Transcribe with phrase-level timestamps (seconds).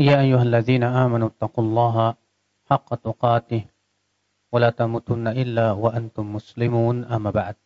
[0.00, 1.96] يا أيها الذين آمنوا اتقوا الله
[2.70, 3.62] حق تقاته
[4.52, 7.56] ولا تموتن إلا وأنتم مسلمون أما بعد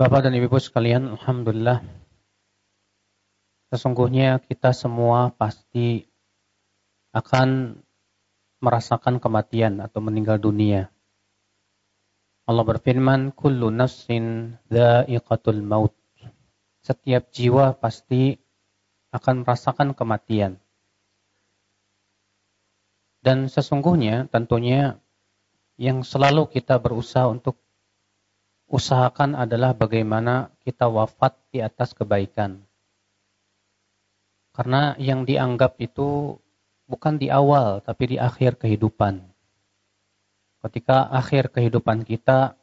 [0.00, 1.84] Bapak dan Ibu sekalian, Alhamdulillah
[3.70, 6.02] Sesungguhnya kita semua pasti
[7.14, 7.78] akan
[8.58, 10.90] merasakan kematian atau meninggal dunia.
[12.50, 15.94] Allah berfirman, Kullu nafsin dha'iqatul maut.
[16.82, 18.42] Setiap jiwa pasti
[19.15, 20.59] akan merasakan kematian.
[23.23, 24.99] Dan sesungguhnya tentunya
[25.79, 27.57] yang selalu kita berusaha untuk
[28.69, 32.61] usahakan adalah bagaimana kita wafat di atas kebaikan.
[34.55, 36.37] Karena yang dianggap itu
[36.85, 39.25] bukan di awal tapi di akhir kehidupan.
[40.63, 42.57] Ketika akhir kehidupan kita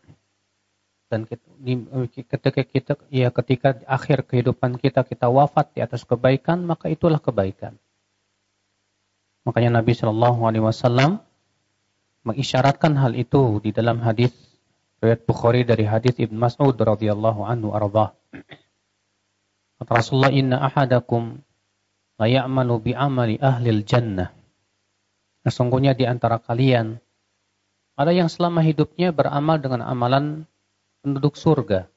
[1.12, 7.20] dan ketika kita ya ketika akhir kehidupan kita kita wafat di atas kebaikan maka itulah
[7.20, 7.76] kebaikan.
[9.44, 11.20] Makanya Nabi Shallallahu Alaihi Wasallam
[12.24, 14.32] mengisyaratkan hal itu di dalam hadis
[15.04, 18.16] riwayat Bukhari dari hadis Ibn Mas'ud radhiyallahu anhu arba.
[19.84, 21.44] Rasulullah inna ahadakum
[22.16, 24.32] la ya'malu bi amali ahli jannah.
[25.44, 26.96] Sesungguhnya di antara kalian
[27.98, 30.48] ada yang selama hidupnya beramal dengan amalan
[31.02, 31.90] penduduk surga.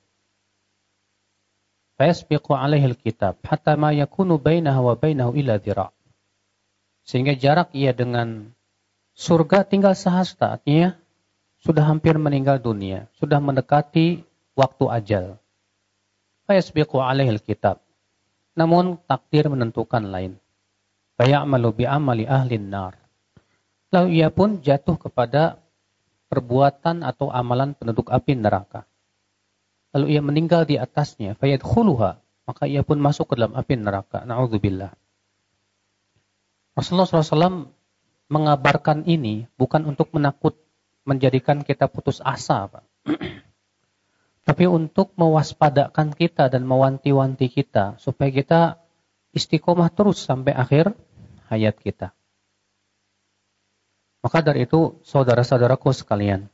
[1.95, 5.93] Fayasbiqu alaihi alkitab hatta ma yakunu bainahu wa bainahu illa dhira'.
[7.05, 8.49] Sehingga jarak ia dengan
[9.13, 10.97] surga tinggal sehasta, artinya
[11.61, 14.25] sudah hampir meninggal dunia, sudah mendekati
[14.57, 15.25] waktu ajal.
[16.49, 17.79] Fayasbiqu alaihi alkitab.
[18.57, 20.35] Namun takdir menentukan lain.
[21.15, 22.97] Fayamalu bi amali ahli nar.
[23.93, 25.61] Lalu ia pun jatuh kepada
[26.27, 28.83] perbuatan atau amalan penduduk api neraka
[29.95, 34.27] lalu ia meninggal di atasnya, fayadkhuluha, maka ia pun masuk ke dalam api neraka.
[34.27, 34.91] Nauzubillah.
[36.75, 37.71] Rasulullah SAW
[38.27, 40.59] mengabarkan ini bukan untuk menakut
[41.07, 42.83] menjadikan kita putus asa, Pak.
[44.47, 48.61] Tapi untuk mewaspadakan kita dan mewanti-wanti kita supaya kita
[49.31, 50.91] istiqomah terus sampai akhir
[51.47, 52.11] hayat kita.
[54.21, 56.51] Maka dari itu saudara-saudaraku sekalian,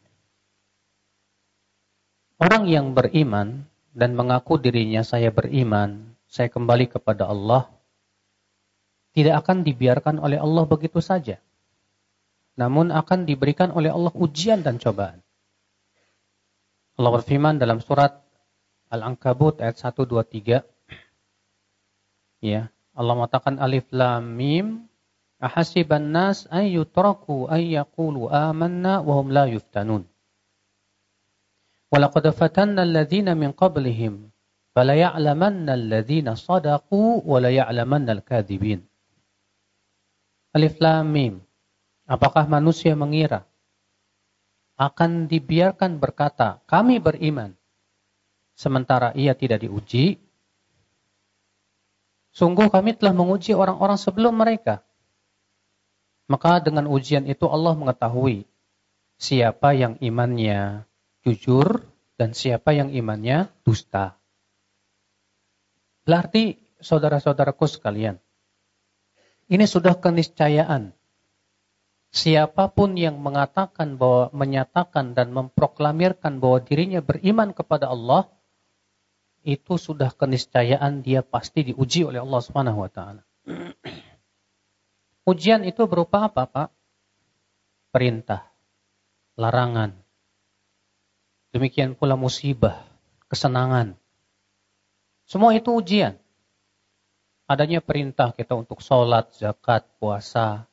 [2.42, 7.70] Orang yang beriman dan mengaku dirinya saya beriman, saya kembali kepada Allah,
[9.14, 11.38] tidak akan dibiarkan oleh Allah begitu saja.
[12.58, 15.22] Namun akan diberikan oleh Allah ujian dan cobaan.
[16.98, 18.18] Allah berfirman dalam surat
[18.90, 20.66] Al-Ankabut ayat 1, 2, 3.
[22.42, 24.90] Ya, Allah mengatakan alif lam mim
[25.38, 30.11] ahasiban nas ay yutraku ay yaqulu amanna wa hum la yuftanun.
[31.91, 34.31] ولقد فتنا الذين من قبلهم
[34.75, 38.81] فليعلمن الذين صدقوا وليعلمن الكاذبين
[40.57, 41.35] Alif Lam Mim
[42.09, 43.45] Apakah manusia mengira
[44.77, 47.57] akan dibiarkan berkata kami beriman
[48.57, 50.21] sementara ia tidak diuji
[52.37, 54.85] Sungguh kami telah menguji orang-orang sebelum mereka
[56.29, 58.45] maka dengan ujian itu Allah mengetahui
[59.17, 60.85] siapa yang imannya
[61.26, 61.86] jujur
[62.18, 64.18] dan siapa yang imannya dusta.
[66.02, 68.18] Berarti saudara-saudaraku sekalian,
[69.50, 70.98] ini sudah keniscayaan.
[72.12, 78.28] Siapa pun yang mengatakan bahwa menyatakan dan memproklamirkan bahwa dirinya beriman kepada Allah,
[79.48, 83.24] itu sudah keniscayaan dia pasti diuji oleh Allah Subhanahu wa taala.
[85.24, 86.70] Ujian itu berupa apa, Pak?
[87.94, 88.50] Perintah,
[89.38, 90.01] larangan,
[91.52, 92.88] Demikian pula musibah,
[93.28, 94.00] kesenangan.
[95.28, 96.16] Semua itu ujian.
[97.44, 100.72] Adanya perintah kita untuk sholat, zakat, puasa.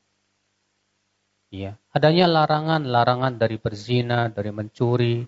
[1.50, 1.82] Ya.
[1.90, 5.26] Adanya larangan-larangan dari berzina, dari mencuri,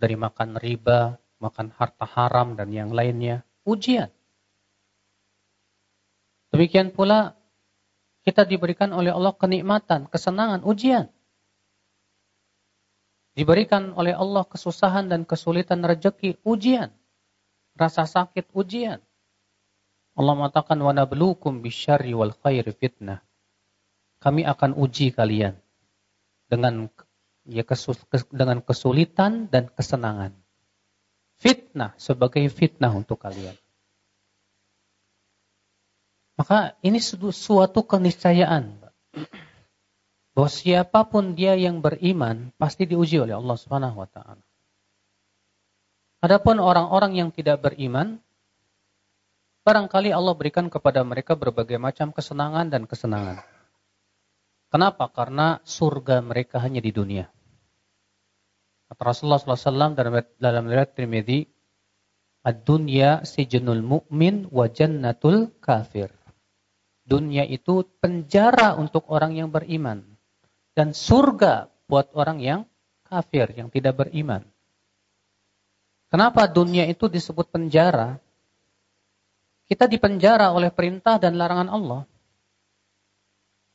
[0.00, 3.44] dari makan riba, makan harta haram, dan yang lainnya.
[3.68, 4.08] Ujian.
[6.48, 7.36] Demikian pula
[8.24, 11.12] kita diberikan oleh Allah kenikmatan, kesenangan, ujian.
[13.38, 16.90] Diberikan oleh Allah kesusahan dan kesulitan rezeki, ujian.
[17.78, 18.98] Rasa sakit, ujian.
[20.18, 23.22] Allah mengatakan wa nabluukum bisyarri wal khairi fitnah.
[24.18, 25.54] Kami akan uji kalian
[26.50, 26.90] dengan
[27.46, 30.34] ya kesul, kes, dengan kesulitan dan kesenangan.
[31.38, 33.54] Fitnah sebagai fitnah untuk kalian.
[36.34, 38.82] Maka ini suatu keniscayaan.
[40.38, 44.38] Bahwa siapa pun dia yang beriman pasti diuji oleh Allah Subhanahu wa taala.
[46.22, 48.22] Adapun orang-orang yang tidak beriman
[49.66, 53.42] barangkali Allah berikan kepada mereka berbagai macam kesenangan dan kesenangan.
[54.70, 55.10] Kenapa?
[55.10, 57.26] Karena surga mereka hanya di dunia.
[58.94, 61.50] Rasulullah SAW dalam, dalam riwayat Tirmidzi,
[62.46, 66.14] "Ad-dunya sijnul mu'min wa jannatul kafir."
[67.02, 70.07] Dunia itu penjara untuk orang yang beriman
[70.78, 72.60] dan surga buat orang yang
[73.10, 74.46] kafir, yang tidak beriman.
[76.06, 78.22] Kenapa dunia itu disebut penjara?
[79.66, 82.02] Kita dipenjara oleh perintah dan larangan Allah.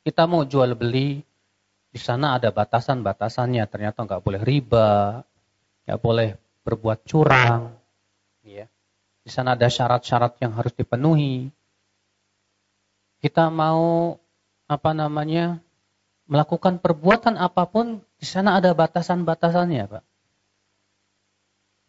[0.00, 1.20] Kita mau jual beli,
[1.92, 3.68] di sana ada batasan-batasannya.
[3.68, 5.20] Ternyata nggak boleh riba,
[5.84, 7.76] nggak boleh berbuat curang.
[8.40, 8.64] Ya.
[9.20, 11.52] Di sana ada syarat-syarat yang harus dipenuhi.
[13.20, 14.16] Kita mau
[14.64, 15.63] apa namanya
[16.24, 20.04] melakukan perbuatan apa pun di sana ada batasan-batasannya, Pak.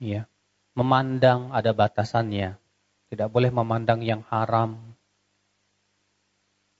[0.03, 0.27] Iya
[0.75, 2.59] memandang ada batasannya.
[3.09, 4.75] Tidak boleh memandang yang haram.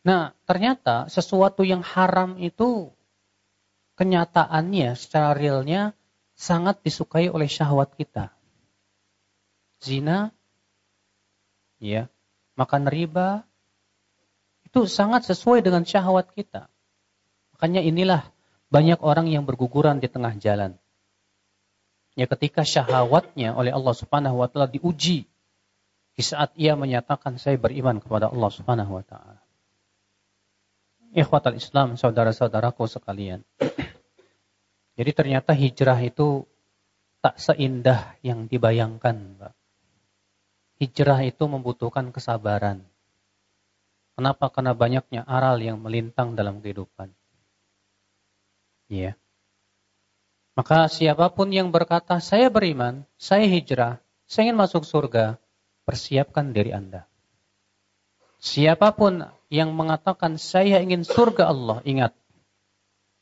[0.06, 2.94] Nah, ternyata sesuatu yang haram itu
[3.98, 5.96] kenyataannya secara realnya
[6.36, 8.36] sangat disukai oleh syahwat kita.
[9.80, 10.36] Zina,
[11.80, 12.12] ya,
[12.60, 13.48] makan riba,
[14.68, 16.68] itu sangat sesuai dengan syahwat kita.
[17.56, 18.28] Makanya inilah
[18.68, 20.75] banyak orang yang berguguran di tengah jalan.
[22.19, 25.28] Ya ketika syahwatnya oleh Allah Subhanahu wa taala diuji
[26.16, 29.40] di saat ia menyatakan saya beriman kepada Allah Subhanahu wa taala.
[31.16, 33.40] Ikhwatal Islam, saudara-saudaraku sekalian.
[35.00, 36.44] Jadi ternyata hijrah itu
[37.24, 39.54] tak seindah yang dibayangkan, Pak.
[40.84, 42.84] Hijrah itu membutuhkan kesabaran.
[44.19, 44.52] Kenapa?
[44.52, 47.16] Karena banyaknya aral yang melintang dalam kehidupan.
[48.92, 49.18] Yeah.
[50.56, 55.36] Maka siapa pun yang berkata, saya beriman, saya hijrah, saya ingin masuk surga,
[55.84, 57.04] persiapkan diri Anda.
[58.40, 62.16] Siapa pun yang mengatakan, saya ingin surga Allah, ingat,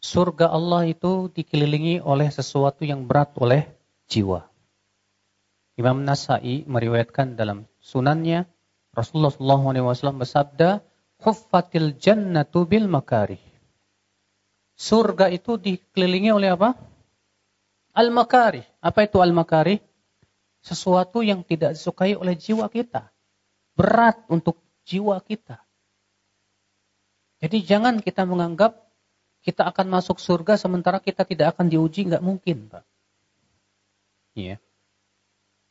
[0.03, 3.65] surga Allah itu dikelilingi oleh sesuatu yang berat oleh
[4.05, 4.45] jiwa.
[5.73, 8.45] Imam Nasai meriwayatkan dalam sunannya,
[8.93, 10.85] Rasulullah SAW bersabda,
[11.17, 13.41] Huffatil jannatu bil makarih.
[14.83, 16.75] Surga itu dikelilingi oleh apa?
[17.95, 18.67] Al-makarih.
[18.83, 19.79] Apa itu al-makarih?
[20.59, 23.07] Sesuatu yang tidak disukai oleh jiwa kita.
[23.79, 25.63] Berat untuk jiwa kita.
[27.39, 28.75] Jadi jangan kita menganggap
[29.39, 32.11] kita akan masuk surga sementara kita tidak akan diuji.
[32.11, 32.83] Nggak mungkin, Pak.
[34.35, 34.59] Iya.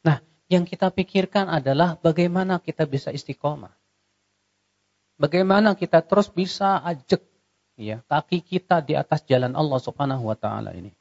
[0.08, 3.76] Nah, yang kita pikirkan adalah bagaimana kita bisa istiqomah.
[5.20, 7.31] Bagaimana kita terus bisa ajak
[7.76, 10.92] ya, kaki kita di atas jalan Allah Subhanahu wa taala ini.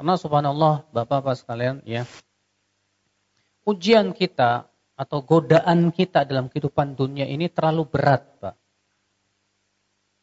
[0.00, 2.08] Karena subhanallah, Bapak-bapak sekalian, ya.
[3.68, 4.64] Ujian kita
[4.96, 8.56] atau godaan kita dalam kehidupan dunia ini terlalu berat, Pak.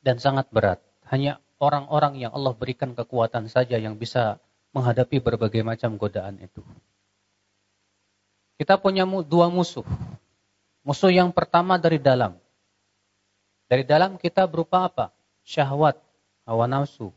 [0.02, 0.82] Dan sangat berat.
[1.14, 4.42] Hanya orang-orang yang Allah berikan kekuatan saja yang bisa
[4.74, 6.66] menghadapi berbagai macam godaan itu.
[8.58, 9.86] Kita punya dua musuh.
[10.82, 12.34] Musuh yang pertama dari dalam.
[13.68, 15.12] Dari dalam kita berupa apa?
[15.44, 16.00] Syahwat,
[16.48, 17.12] hawa nafsu.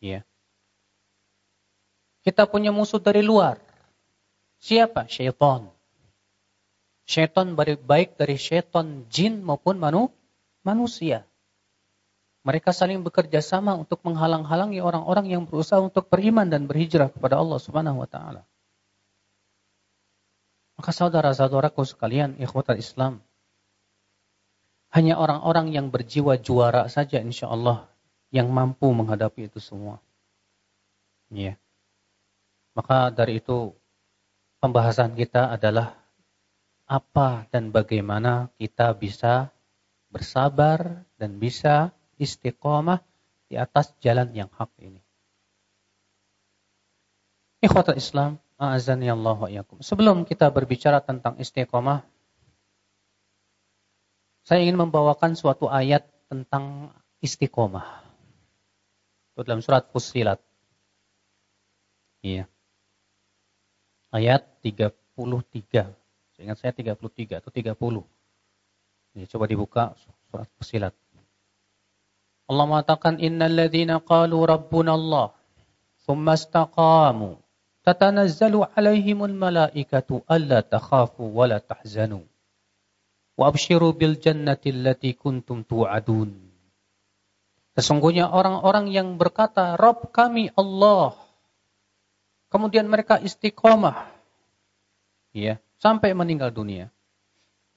[0.00, 0.24] Ya.
[2.24, 3.60] Kita punya musuh dari luar.
[4.58, 5.06] Siapa?
[5.06, 5.68] Syaitan.
[7.06, 10.10] Syaitan baik dari syaitan jin maupun manu,
[10.66, 11.22] manusia.
[12.42, 17.58] Mereka saling bekerja sama untuk menghalang-halangi orang-orang yang berusaha untuk beriman dan berhijrah kepada Allah
[17.58, 18.42] Subhanahu wa taala.
[20.78, 23.18] Maka saudara-saudaraku sekalian, ikhwatal Islam,
[24.96, 27.84] hanya orang-orang yang berjiwa juara saja insya Allah
[28.32, 30.00] yang mampu menghadapi itu semua.
[31.28, 31.60] Ya.
[32.72, 33.76] Maka dari itu
[34.56, 36.00] pembahasan kita adalah
[36.88, 39.52] apa dan bagaimana kita bisa
[40.08, 43.04] bersabar dan bisa istiqomah
[43.52, 45.04] di atas jalan yang hak ini.
[47.60, 52.15] Ikhwatul Islam, a'azani Allah wa Sebelum kita berbicara tentang istiqomah,
[54.46, 58.06] saya ingin membawakan suatu ayat tentang istiqomah.
[59.34, 60.38] Itu dalam surat Fussilat.
[62.22, 62.46] Iya
[64.16, 65.92] ayat 33.
[66.36, 69.16] Seingat saya 33 atau 30.
[69.16, 69.84] Ini coba dibuka
[70.28, 70.92] surat pesilat.
[72.46, 75.34] Allah mengatakan innal ladzina qalu rabbuna Allah
[76.04, 77.40] thumma istaqamu
[77.82, 82.22] tatanazzalu alaihimul malaikatu alla takhafu wa tahzanu
[83.36, 86.32] wa abshiru bil jannati allati kuntum tu'adun.
[87.76, 91.12] Sesungguhnya orang-orang yang berkata Rabb kami Allah
[92.48, 94.08] kemudian mereka istiqomah
[95.36, 96.88] ya sampai meninggal dunia.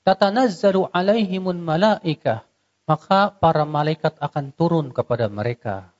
[0.07, 2.47] Tatanazzalu alaihimun malaikah
[2.89, 5.93] maka para malaikat akan turun kepada mereka.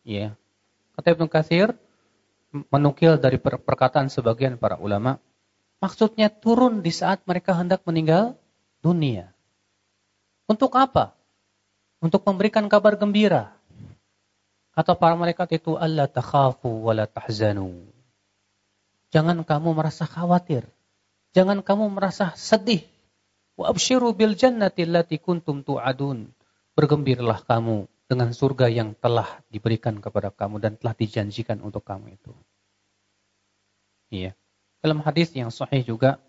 [0.00, 0.32] Ya.
[0.96, 1.76] Kata Ibnu Katsir
[2.72, 5.20] menukil dari perkataan sebagian para ulama,
[5.76, 8.40] maksudnya turun di saat mereka hendak meninggal
[8.86, 9.34] dunia.
[10.46, 11.18] Untuk apa?
[11.98, 13.50] Untuk memberikan kabar gembira.
[14.78, 17.82] Kata para malaikat itu, Allah takhafu wa la tahzanu.
[19.10, 20.62] Jangan kamu merasa khawatir.
[21.34, 22.86] Jangan kamu merasa sedih
[23.56, 26.28] Wa abshiru bil jannati allati kuntum tu'adun.
[26.76, 32.36] Bergembiralah kamu dengan surga yang telah diberikan kepada kamu dan telah dijanjikan untuk kamu itu.
[34.12, 34.36] Iya.
[34.84, 36.20] Dalam hadis yang sahih juga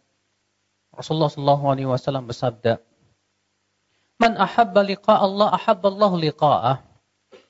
[0.98, 2.82] Rasulullah sallallahu alaihi wasallam bersabda,
[4.18, 6.78] "Man ahabba liqa Allah ahabba Allah liqa'ah,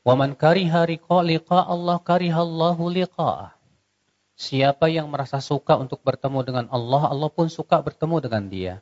[0.04, 3.56] wa man kariha liqa Allah kariha Allah liqa'ah."
[4.38, 8.74] Siapa yang merasa suka untuk bertemu dengan Allah, Allah pun suka bertemu dengan dia.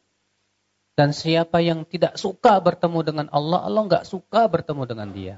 [0.96, 5.36] Dan siapa yang tidak suka bertemu dengan Allah, Allah nggak suka bertemu dengan dia.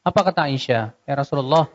[0.00, 0.96] Apa kata Aisyah?
[1.04, 1.68] Ya Rasulullah,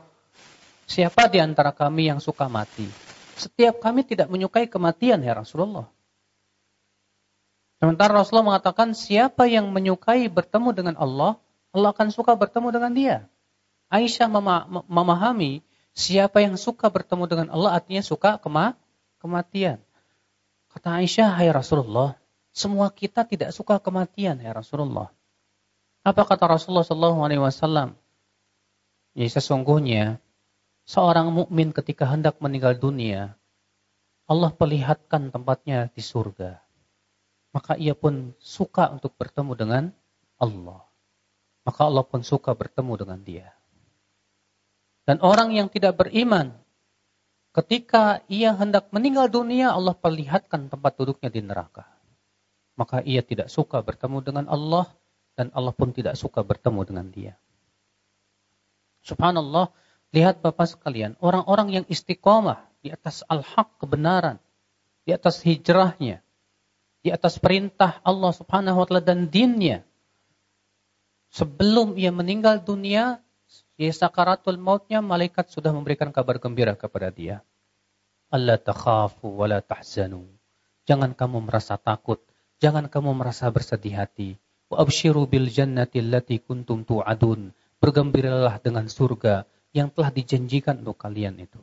[0.89, 2.89] siapa di antara kami yang suka mati?
[3.37, 5.89] Setiap kami tidak menyukai kematian ya Rasulullah.
[7.83, 11.35] Sementara Rasulullah mengatakan siapa yang menyukai bertemu dengan Allah,
[11.75, 13.17] Allah akan suka bertemu dengan dia.
[13.91, 14.31] Aisyah
[14.87, 15.59] memahami
[15.91, 18.79] siapa yang suka bertemu dengan Allah artinya suka kema
[19.19, 19.83] kematian.
[20.71, 22.15] Kata Aisyah, hai Rasulullah,
[22.55, 25.11] semua kita tidak suka kematian ya Rasulullah.
[26.07, 27.99] Apa kata Rasulullah Sallallahu Alaihi Wasallam?
[29.11, 30.23] Ya sesungguhnya
[30.87, 33.35] seorang mukmin ketika hendak meninggal dunia,
[34.23, 36.62] Allah perlihatkan tempatnya di surga.
[37.53, 39.83] Maka ia pun suka untuk bertemu dengan
[40.41, 40.81] Allah.
[41.63, 43.47] Maka Allah pun suka bertemu dengan dia.
[45.05, 46.57] Dan orang yang tidak beriman,
[47.53, 51.93] ketika ia hendak meninggal dunia, Allah perlihatkan tempat duduknya di neraka
[52.73, 54.89] maka ia tidak suka bertemu dengan Allah
[55.37, 57.33] dan Allah pun tidak suka bertemu dengan dia.
[59.03, 59.69] Subhanallah,
[60.15, 64.39] lihat Bapak sekalian, orang-orang yang istiqomah di atas al-haq kebenaran,
[65.03, 66.22] di atas hijrahnya,
[67.03, 69.83] di atas perintah Allah Subhanahu wa taala dan dinnya.
[71.33, 73.19] Sebelum ia meninggal dunia,
[73.75, 77.43] di sakaratul mautnya malaikat sudah memberikan kabar gembira kepada dia.
[78.31, 80.25] Allah takhafu wa la tahzanu.
[80.87, 82.23] Jangan kamu merasa takut
[82.63, 84.39] Jangan kamu merasa bersedih hati.
[84.71, 87.51] Wa abshiru bil jannati allati kuntum tu'adun.
[87.83, 89.43] Bergembiralah dengan surga
[89.75, 91.59] yang telah dijanjikan untuk kalian itu.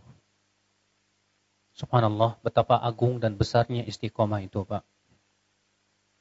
[1.73, 4.85] Subhanallah, betapa agung dan besarnya istiqomah itu, Pak.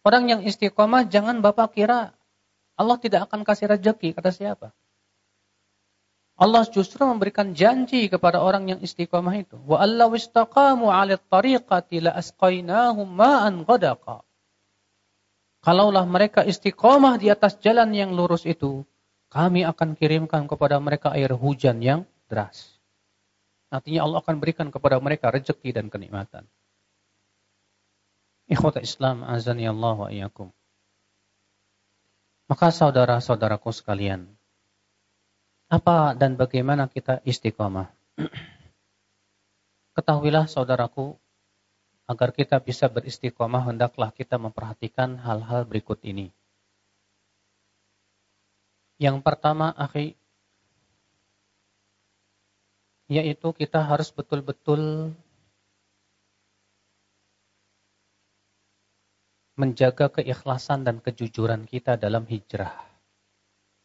[0.03, 2.15] Orang yang istiqomah jangan Bapak kira
[2.79, 4.72] Allah tidak akan kasih rezeki, kata siapa?
[6.39, 9.60] Allah justru memberikan janji kepada orang yang istiqomah itu.
[9.68, 14.24] Wa alla wistaqamu 'ala tariqati la asqainahum ma'an ghadaqa.
[15.60, 18.88] Kalaulah mereka istiqomah di atas jalan yang lurus itu,
[19.27, 22.79] kami akan kirimkan kepada mereka air hujan yang deras.
[23.68, 26.48] Artinya Allah akan berikan kepada mereka rezeki dan kenikmatan.
[28.50, 30.50] Ikhwata Islam azani Allah wa iyyakum.
[32.50, 34.25] Maka saudara-saudaraku sekalian,
[35.70, 37.94] apa dan bagaimana kita istiqomah?
[39.96, 41.13] Ketahuilah saudaraku,
[42.10, 46.34] Agar kita bisa beristiqomah, hendaklah kita memperhatikan hal-hal berikut ini.
[48.98, 50.18] Yang pertama, akhi,
[53.13, 55.13] yaitu kita harus betul-betul
[59.60, 62.72] menjaga keikhlasan dan kejujuran kita dalam hijrah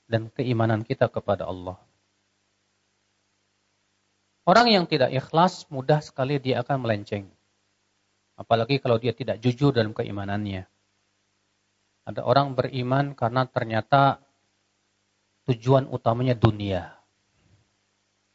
[0.07, 1.75] dan keimanan kita kepada Allah.
[4.47, 7.27] Orang yang tidak ikhlas mudah sekali dia akan melenceng.
[8.39, 10.71] Apalagi kalau dia tidak jujur dalam keimanannya.
[12.07, 14.23] Ada orang beriman karena ternyata
[15.51, 16.95] tujuan utamanya dunia.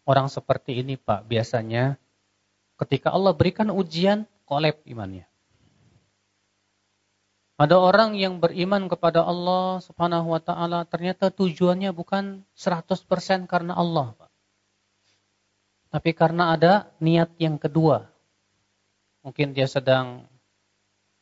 [0.04, 1.96] Orang seperti ini Pak, biasanya
[2.82, 5.30] ketika Allah berikan ujian, kolep imannya.
[7.60, 14.16] Ada orang yang beriman kepada Allah subhanahu wa ta'ala, ternyata tujuannya bukan 100% karena Allah.
[14.16, 14.32] Pak.
[15.92, 18.08] Tapi karena ada niat yang kedua,
[19.20, 20.24] Mungkin dia sedang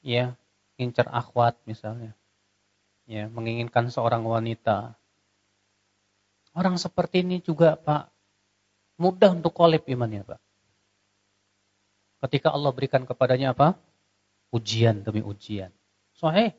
[0.06, 0.38] ya,
[0.77, 2.13] incer akhwat misalnya.
[3.08, 5.00] Ya, menginginkan seorang wanita.
[6.51, 8.12] Orang seperti ini juga, Pak,
[9.00, 10.39] mudah untuk kolip imannya, Pak.
[12.27, 13.77] Ketika Allah berikan kepadanya apa?
[14.51, 15.72] Ujian demi ujian.
[16.17, 16.57] Sahih.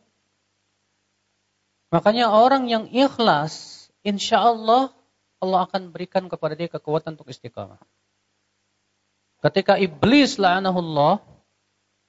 [1.91, 4.95] Makanya orang yang ikhlas, insya Allah
[5.38, 7.79] Allah akan berikan kepada dia kekuatan untuk istiqamah.
[9.38, 11.23] Ketika iblis la'anahullah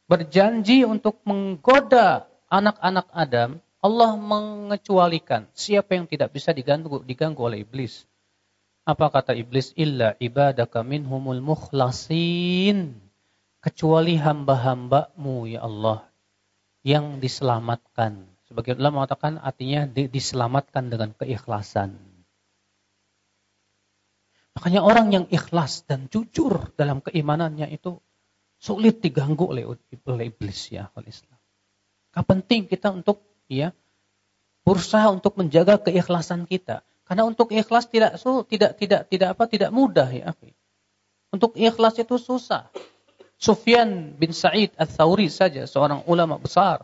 [0.09, 8.09] berjanji untuk menggoda anak-anak Adam, Allah mengecualikan siapa yang tidak bisa diganggu, diganggu oleh iblis.
[8.83, 9.77] Apa kata iblis?
[9.77, 12.97] Illa ibadaka minhumul mukhlasin.
[13.61, 16.08] Kecuali hamba-hambamu ya Allah
[16.83, 22.01] yang diselamatkan Sebagian ulama mengatakan artinya diselamatkan dengan keikhlasan.
[24.57, 28.01] Makanya orang yang ikhlas dan jujur dalam keimanannya itu
[28.57, 31.37] sulit diganggu oleh, oleh iblis ya oleh Islam.
[32.09, 33.69] Gak penting kita untuk ya
[34.65, 36.81] berusaha untuk menjaga keikhlasan kita.
[37.05, 40.33] Karena untuk ikhlas tidak su, tidak tidak tidak apa tidak mudah ya.
[41.29, 42.65] Untuk ikhlas itu susah.
[43.39, 46.83] Sufyan bin Sa'id Ats-Tsauri saja seorang ulama besar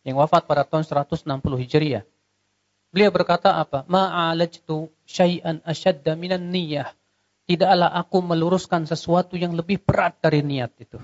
[0.00, 1.28] yang wafat pada tahun 160
[1.60, 2.08] Hijriah.
[2.88, 3.84] Beliau berkata apa?
[3.84, 6.88] Ma'alajtu syai'an asyadda minan niyah.
[7.44, 10.96] Tidaklah aku meluruskan sesuatu yang lebih berat dari niat itu.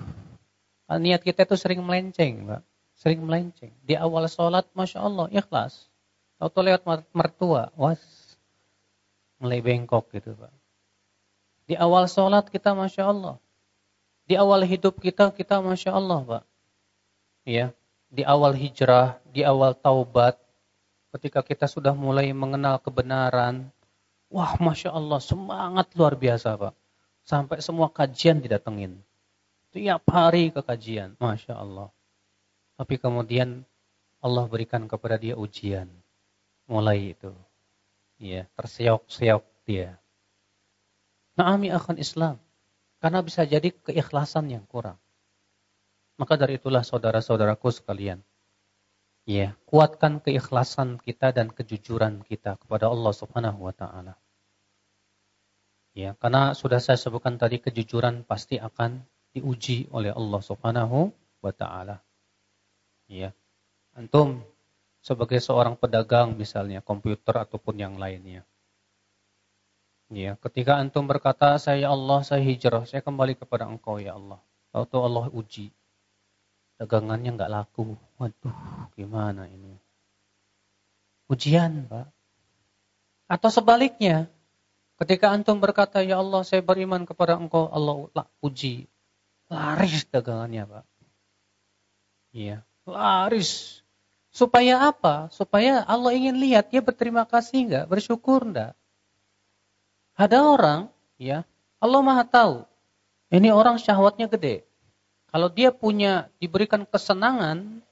[0.89, 2.61] Niat kita itu sering melenceng, Pak.
[2.97, 3.75] Sering melenceng.
[3.85, 5.85] Di awal sholat, Masya Allah, ikhlas.
[6.41, 8.01] Atau lewat mertua, was.
[9.37, 10.53] Mulai bengkok gitu, Pak.
[11.69, 13.35] Di awal sholat kita, Masya Allah.
[14.27, 16.43] Di awal hidup kita, kita Masya Allah, Pak.
[17.47, 17.71] Ya,
[18.11, 20.35] di awal hijrah, di awal taubat,
[21.15, 23.71] ketika kita sudah mulai mengenal kebenaran,
[24.27, 26.75] wah Masya Allah, semangat luar biasa Pak.
[27.27, 28.99] Sampai semua kajian didatengin.
[29.71, 31.91] Tiap hari ke kajian, Masya Allah.
[32.79, 33.67] Tapi kemudian
[34.23, 35.87] Allah berikan kepada dia ujian.
[36.67, 37.31] Mulai itu.
[38.19, 39.99] Ya, terseok-seok dia.
[41.37, 42.41] Naami akan Islam.
[42.97, 44.97] Karena bisa jadi keikhlasan yang kurang.
[46.17, 48.25] Maka dari itulah saudara-saudaraku sekalian.
[49.27, 54.15] Ya, kuatkan keikhlasan kita dan kejujuran kita kepada Allah Subhanahu wa taala.
[55.93, 59.03] Ya, karena sudah saya sebutkan tadi kejujuran pasti akan
[59.35, 61.11] diuji oleh Allah Subhanahu
[61.43, 62.01] wa taala.
[63.05, 63.35] Ya.
[63.97, 64.45] Antum
[65.01, 68.45] sebagai seorang pedagang misalnya komputer ataupun yang lainnya.
[70.07, 74.39] Ya, ketika antum berkata, "Saya Allah, saya hijrah, saya kembali kepada Engkau ya Allah."
[74.71, 75.67] Lalu Allah uji
[76.77, 77.97] dagangannya nggak laku.
[78.21, 78.55] Waduh,
[78.93, 79.75] gimana ini?
[81.27, 82.07] Ujian, Pak.
[83.27, 84.31] Atau sebaliknya,
[84.95, 88.07] ketika antum berkata, "Ya Allah, saya beriman kepada Engkau," Allah
[88.39, 88.87] uji.
[89.51, 90.85] Laris dagangannya, Pak.
[92.31, 93.81] Iya, laris.
[94.31, 95.33] Supaya apa?
[95.33, 98.77] Supaya Allah ingin lihat dia berterima kasih enggak, bersyukur enggak.
[100.17, 100.89] Ada orang,
[101.21, 101.45] ya,
[101.77, 102.65] Allah Maha tahu.
[103.29, 104.65] Ini orang syahwatnya gede.
[105.29, 107.85] Kalau dia punya diberikan kesenangan,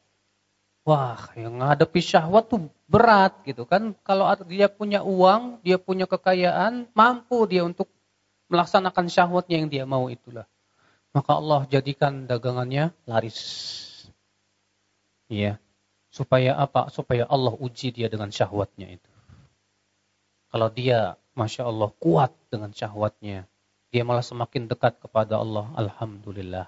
[0.81, 3.93] wah yang ngadepi syahwat tuh berat gitu kan.
[4.01, 7.93] Kalau dia punya uang, dia punya kekayaan, mampu dia untuk
[8.49, 10.49] melaksanakan syahwatnya yang dia mau itulah.
[11.13, 13.37] Maka Allah jadikan dagangannya laris.
[15.29, 15.61] Iya.
[16.09, 16.87] Supaya apa?
[16.87, 19.11] Supaya Allah uji dia dengan syahwatnya itu.
[20.47, 23.43] Kalau dia, Masya Allah, kuat dengan syahwatnya,
[23.91, 25.71] dia malah semakin dekat kepada Allah.
[25.75, 26.67] Alhamdulillah.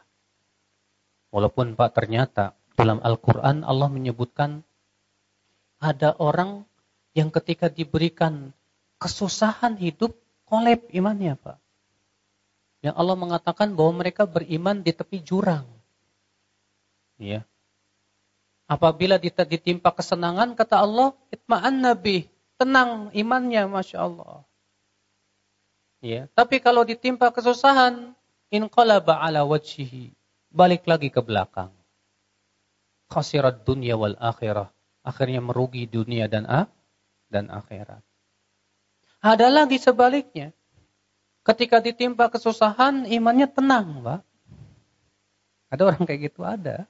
[1.32, 4.64] Walaupun Pak ternyata dalam Al-Quran Allah menyebutkan
[5.84, 6.64] ada orang
[7.12, 8.56] yang ketika diberikan
[8.96, 10.16] kesusahan hidup
[10.48, 11.60] kolep imannya Pak.
[12.80, 15.68] Yang Allah mengatakan bahwa mereka beriman di tepi jurang.
[17.20, 17.44] Ya.
[18.72, 24.47] Apabila ditimpa kesenangan, kata Allah, itma'an nabi, tenang imannya, Masya Allah.
[26.02, 26.30] Ya.
[26.38, 28.14] Tapi kalau ditimpa kesusahan,
[28.54, 30.14] inqalaba ala wajhihi
[30.54, 31.74] balik lagi ke belakang.
[33.08, 34.70] Khasirat dunia wal akhirah.
[35.06, 36.68] Akhirnya merugi dunia dan ah,
[37.32, 38.04] dan akhirat.
[39.24, 40.52] Ada lagi sebaliknya.
[41.48, 44.22] Ketika ditimpa kesusahan, imannya tenang, Pak.
[45.72, 46.84] Ada orang kayak gitu, ada.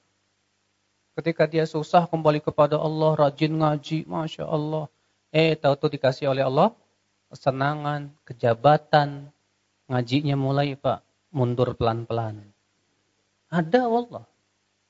[1.14, 4.90] Ketika dia susah kembali kepada Allah, rajin ngaji, Masya Allah.
[5.30, 6.74] Eh, tahu tuh dikasih oleh Allah,
[7.28, 9.32] kesenangan, kejabatan,
[9.92, 12.44] ngajinya mulai, Pak, mundur pelan-pelan.
[13.48, 14.26] Ada Allah.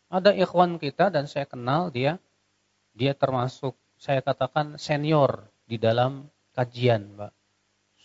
[0.08, 2.18] Ada ikhwan kita dan saya kenal dia.
[2.98, 7.34] Dia termasuk saya katakan senior di dalam kajian, Pak.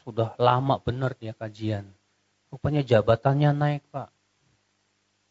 [0.02, 1.86] Sudah lama benar dia kajian.
[2.52, 4.10] Rupanya jabatannya naik, Pak.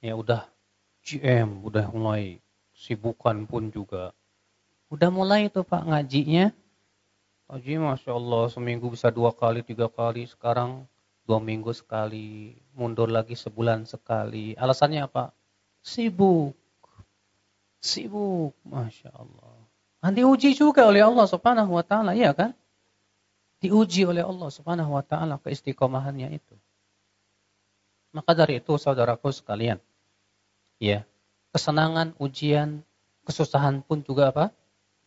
[0.01, 0.49] Ya udah
[1.05, 2.41] GM, udah mulai
[2.81, 4.09] Sibukan pun juga.
[4.89, 6.49] Udah mulai itu Pak ngajinya.
[7.51, 10.23] Haji Masya Allah seminggu bisa dua kali, tiga kali.
[10.23, 10.87] Sekarang
[11.27, 12.55] dua minggu sekali.
[12.71, 14.55] Mundur lagi sebulan sekali.
[14.55, 15.35] Alasannya apa?
[15.83, 16.55] Sibuk.
[17.83, 18.55] Sibuk.
[18.63, 19.67] Masya Allah.
[19.99, 22.15] Nanti uji juga oleh Allah subhanahu wa ta'ala.
[22.15, 22.55] Iya kan?
[23.59, 26.55] Diuji oleh Allah subhanahu wa ta'ala keistiqomahannya itu.
[28.15, 29.77] Maka dari itu saudaraku sekalian.
[30.79, 31.03] Ya.
[31.51, 32.79] Kesenangan, ujian,
[33.27, 34.55] kesusahan pun juga apa?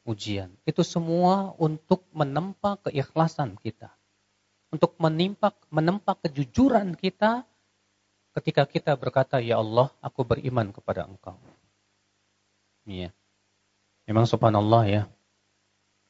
[0.04, 0.52] Ujian.
[0.68, 3.92] Itu semua untuk menempa keikhlasan kita.
[4.68, 7.44] Untuk menimpa, menempa kejujuran kita
[8.36, 11.36] ketika kita berkata, Ya Allah, aku beriman kepada engkau.
[12.84, 13.10] Iya.
[14.04, 15.02] Memang subhanallah ya.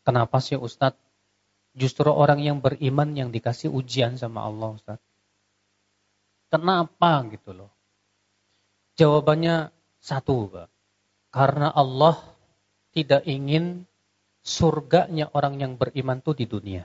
[0.02, 0.98] Kenapa sih Ustadz?
[1.74, 5.06] Justru orang yang beriman yang dikasih ujian sama Allah Ustadz.
[6.50, 7.70] Kenapa gitu loh?
[8.94, 10.68] Jawabannya satu, Pak.
[11.34, 12.33] Karena Allah
[12.94, 13.84] tidak ingin
[14.46, 16.84] surganya orang yang beriman itu di dunia.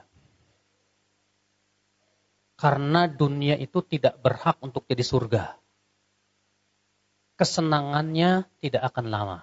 [2.60, 5.44] Karena dunia itu tidak berhak untuk jadi surga.
[7.40, 9.40] Kesenangannya tidak akan lama.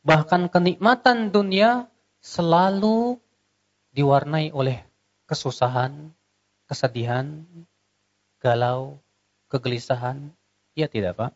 [0.00, 1.92] Bahkan kenikmatan dunia
[2.24, 3.20] selalu
[3.92, 4.80] diwarnai oleh
[5.28, 6.08] kesusahan,
[6.64, 7.44] kesedihan,
[8.40, 8.96] galau,
[9.52, 10.32] kegelisahan.
[10.72, 11.32] Ya tidak Pak?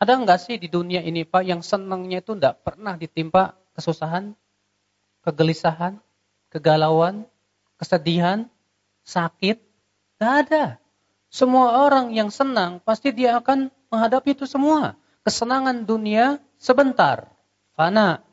[0.00, 4.32] Ada enggak sih di dunia ini Pak yang senangnya itu enggak pernah ditimpa kesusahan,
[5.20, 6.00] kegelisahan,
[6.48, 7.28] kegalauan,
[7.76, 8.48] kesedihan,
[9.04, 9.60] sakit?
[10.16, 10.80] Tidak ada.
[11.28, 14.96] Semua orang yang senang pasti dia akan menghadapi itu semua.
[15.20, 17.28] Kesenangan dunia sebentar,
[17.76, 18.24] fana.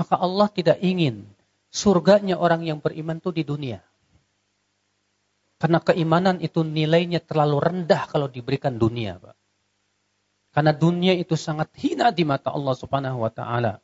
[0.00, 1.28] Maka Allah tidak ingin
[1.68, 3.84] surganya orang yang beriman itu di dunia.
[5.60, 9.45] Karena keimanan itu nilainya terlalu rendah kalau diberikan dunia, Pak.
[10.56, 13.76] Karena dunia itu sangat hina di mata Allah Subhanahu wa taala.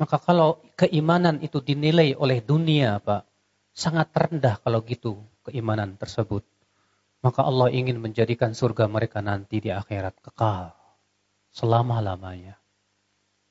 [0.00, 3.28] Maka kalau keimanan itu dinilai oleh dunia, Pak,
[3.76, 6.40] sangat rendah kalau gitu keimanan tersebut.
[7.20, 10.72] Maka Allah ingin menjadikan surga mereka nanti di akhirat kekal.
[11.52, 12.56] Selama-lamanya.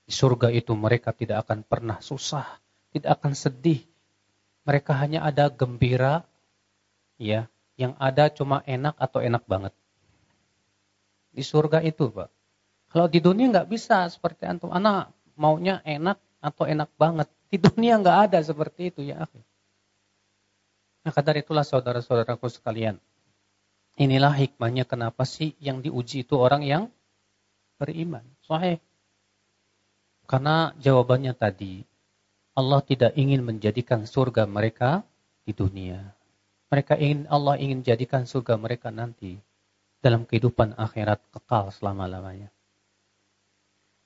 [0.02, 2.50] Di surga itu mereka tidak akan pernah susah,
[2.89, 3.86] tidak akan sedih.
[4.65, 6.26] Mereka hanya ada gembira,
[7.22, 7.46] ya,
[7.78, 9.74] yang ada cuma enak atau enak banget.
[11.34, 12.30] Di surga itu, Pak.
[12.93, 14.69] Kalau di dunia nggak bisa seperti antum.
[14.69, 17.26] Anak maunya enak atau enak banget.
[17.50, 19.26] Di dunia nggak ada seperti itu ya.
[21.02, 23.02] Maka dari itulah saudara-saudaraku sekalian.
[23.98, 26.84] Inilah hikmahnya kenapa sih yang diuji itu orang yang
[27.82, 28.26] beriman.
[28.46, 28.78] Sahih.
[30.30, 31.84] Karena jawabannya tadi,
[32.54, 35.02] Allah tidak ingin menjadikan surga mereka
[35.43, 36.13] di dunia.
[36.69, 39.38] Mereka ingin Allah ingin jadikan surga mereka nanti
[40.04, 42.52] dalam kehidupan akhirat kekal selama-lamanya.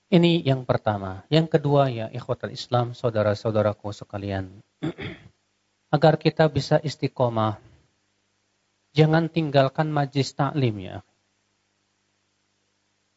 [0.08, 1.26] Ini yang pertama.
[1.28, 4.64] Yang kedua ya ikhwatul Islam, saudara-saudaraku sekalian.
[5.96, 7.60] Agar kita bisa istiqomah,
[8.96, 10.98] jangan tinggalkan majlis taklim ya.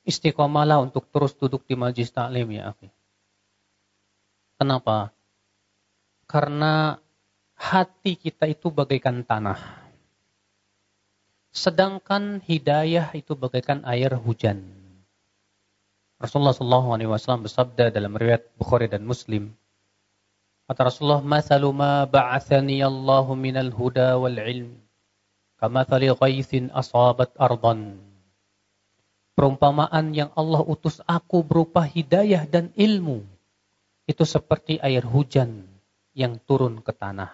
[0.02, 2.74] Istiqomahlah untuk terus duduk di majlis taklim ya.
[4.58, 5.14] Kenapa?
[6.26, 6.98] Karena
[7.54, 9.89] hati kita itu bagaikan tanah.
[11.50, 14.62] Sedangkan hidayah itu bagaikan air hujan.
[16.20, 19.50] Rasulullah SAW bersabda dalam riwayat Bukhari dan Muslim.
[20.70, 24.78] Kata Rasulullah, "Mathalu ma ba'athani Allahu minal huda wal ilm,
[25.58, 27.98] kamathali ghaithin asabat ardan."
[29.34, 33.24] Perumpamaan yang Allah utus aku berupa hidayah dan ilmu,
[34.06, 35.66] itu seperti air hujan
[36.12, 37.32] yang turun ke tanah.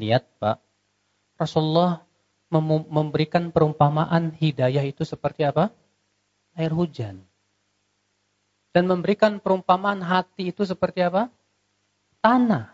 [0.00, 0.58] Lihat Pak,
[1.36, 2.07] Rasulullah
[2.50, 5.68] memberikan perumpamaan hidayah itu seperti apa?
[6.56, 7.20] Air hujan.
[8.72, 11.28] Dan memberikan perumpamaan hati itu seperti apa?
[12.24, 12.72] Tanah.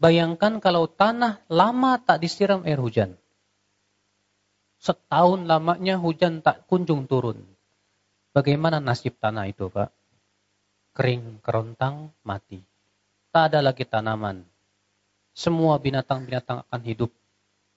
[0.00, 3.20] Bayangkan kalau tanah lama tak disiram air hujan.
[4.80, 7.44] Setahun lamanya hujan tak kunjung turun.
[8.32, 9.92] Bagaimana nasib tanah itu, Pak?
[10.96, 12.64] Kering, kerontang, mati.
[13.28, 14.40] Tak ada lagi tanaman.
[15.36, 17.12] Semua binatang-binatang akan hidup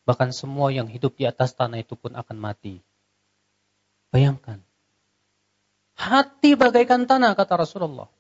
[0.04, 2.84] Bahkan semua yang hidup di atas tanah itu pun akan mati.
[4.12, 4.60] Bayangkan.
[5.96, 8.12] Hati bagaikan tanah, kata Rasulullah.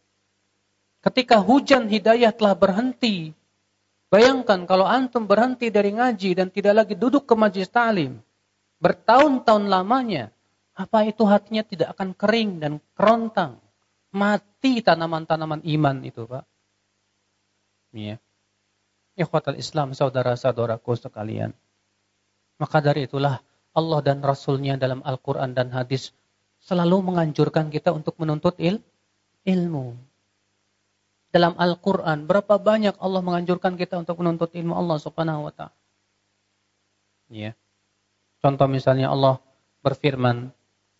[1.03, 3.35] Ketika hujan hidayah telah berhenti,
[4.07, 8.23] bayangkan kalau antum berhenti dari ngaji dan tidak lagi duduk ke majlis ta'lim,
[8.79, 10.31] bertahun-tahun lamanya,
[10.73, 13.59] apa itu hatinya tidak akan kering dan kerontang.
[14.13, 16.45] Mati tanaman-tanaman iman itu, Pak.
[17.91, 18.21] Ya.
[19.13, 21.53] Ikhwatal Islam, saudara-saudaraku sekalian.
[22.61, 23.41] Maka dari itulah
[23.73, 26.13] Allah dan Rasulnya dalam Al-Quran dan hadis
[26.61, 28.79] selalu menganjurkan kita untuk menuntut il
[29.43, 29.97] ilmu.
[31.33, 35.73] Dalam Al-Quran, berapa banyak Allah menganjurkan kita untuk menuntut ilmu Allah subhanahu wa ta'ala.
[37.33, 37.57] Ya.
[38.37, 39.41] Contoh misalnya Allah
[39.81, 40.53] berfirman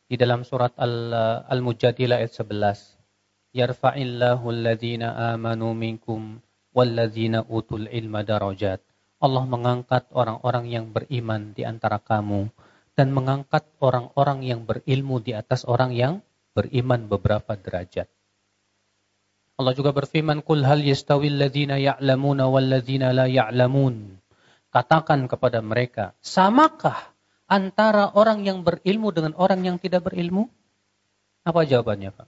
[0.10, 3.54] di dalam surat Al-Mujadilah ayat 11.
[3.54, 6.42] Yarfa'illahu alladhina amanu minkum
[6.74, 8.82] walladzina utul ilma darajat.
[9.24, 12.52] Allah mengangkat orang-orang yang beriman di antara kamu
[13.00, 16.20] dan mengangkat orang-orang yang berilmu di atas orang yang
[16.52, 18.12] beriman beberapa derajat.
[19.56, 24.20] Allah juga berfirman, "Qul hal yastawil ladzina ya'lamuna wal ladzina la ya'lamun?"
[24.74, 27.14] Katakan kepada mereka, samakah
[27.48, 30.52] antara orang yang berilmu dengan orang yang tidak berilmu?
[31.48, 32.28] Apa jawabannya, Pak?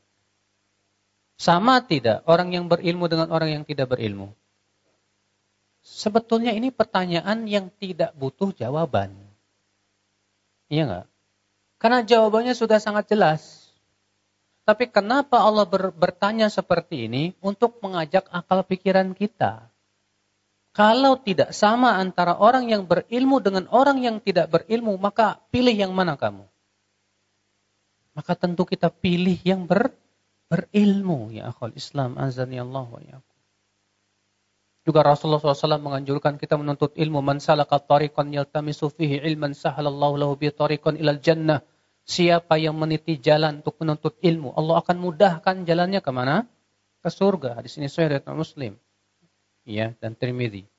[1.36, 4.32] Sama tidak orang yang berilmu dengan orang yang tidak berilmu?
[5.86, 9.14] Sebetulnya ini pertanyaan yang tidak butuh jawaban.
[10.66, 11.06] Iya enggak?
[11.78, 13.70] Karena jawabannya sudah sangat jelas.
[14.66, 19.70] Tapi kenapa Allah ber, bertanya seperti ini untuk mengajak akal pikiran kita?
[20.74, 25.94] Kalau tidak sama antara orang yang berilmu dengan orang yang tidak berilmu, maka pilih yang
[25.94, 26.50] mana kamu?
[28.18, 29.94] Maka tentu kita pilih yang ber,
[30.50, 33.35] berilmu ya akhul Islam azani Allah wa yakum.
[34.86, 40.34] Juga Rasulullah SAW menganjurkan kita menuntut ilmu man salaka tariqan yaltamisu fihi ilman sahalallahu lahu
[40.38, 41.66] bi tariqan ilal jannah
[42.06, 46.46] Siapa yang meniti jalan untuk menuntut ilmu, Allah akan mudahkan jalannya ke mana?
[47.02, 47.58] Ke surga.
[47.66, 48.78] Di sini sahih riwayat Muslim.
[49.66, 50.70] Ya, dan Tirmidzi.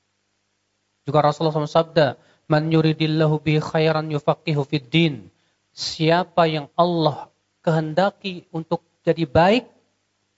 [1.03, 2.15] Juga Rasulullah SAW sabda,
[2.47, 5.27] "Man yuridillahu bi khairan yufaqihu fid din."
[5.75, 7.27] Siapa yang Allah
[7.59, 9.67] kehendaki untuk jadi baik,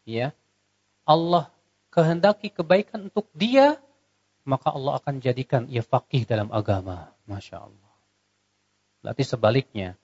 [0.10, 0.34] ya.
[1.06, 1.54] Allah
[2.00, 3.76] kehendaki kebaikan untuk dia,
[4.48, 7.12] maka Allah akan jadikan ia faqih dalam agama.
[7.28, 7.92] Masya Allah.
[9.04, 10.00] Berarti sebaliknya,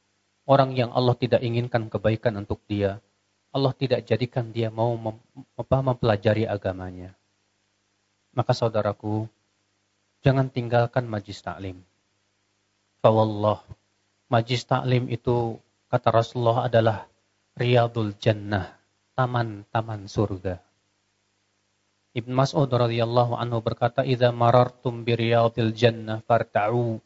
[0.45, 3.01] Orang yang Allah tidak inginkan kebaikan untuk dia,
[3.49, 5.17] Allah tidak jadikan dia mau mem
[5.57, 7.17] mempelajari agamanya.
[8.37, 9.25] Maka saudaraku,
[10.21, 11.81] jangan tinggalkan majlis taklim.
[13.01, 13.65] Fawallah,
[14.29, 15.57] majlis taklim itu
[15.89, 17.09] kata Rasulullah adalah
[17.57, 18.77] riyadul jannah,
[19.17, 20.61] taman-taman surga.
[22.15, 27.03] Ibn Mas'ud radhiyallahu anhu berkata, "Idza marartum bi riyadil jannah farta'u."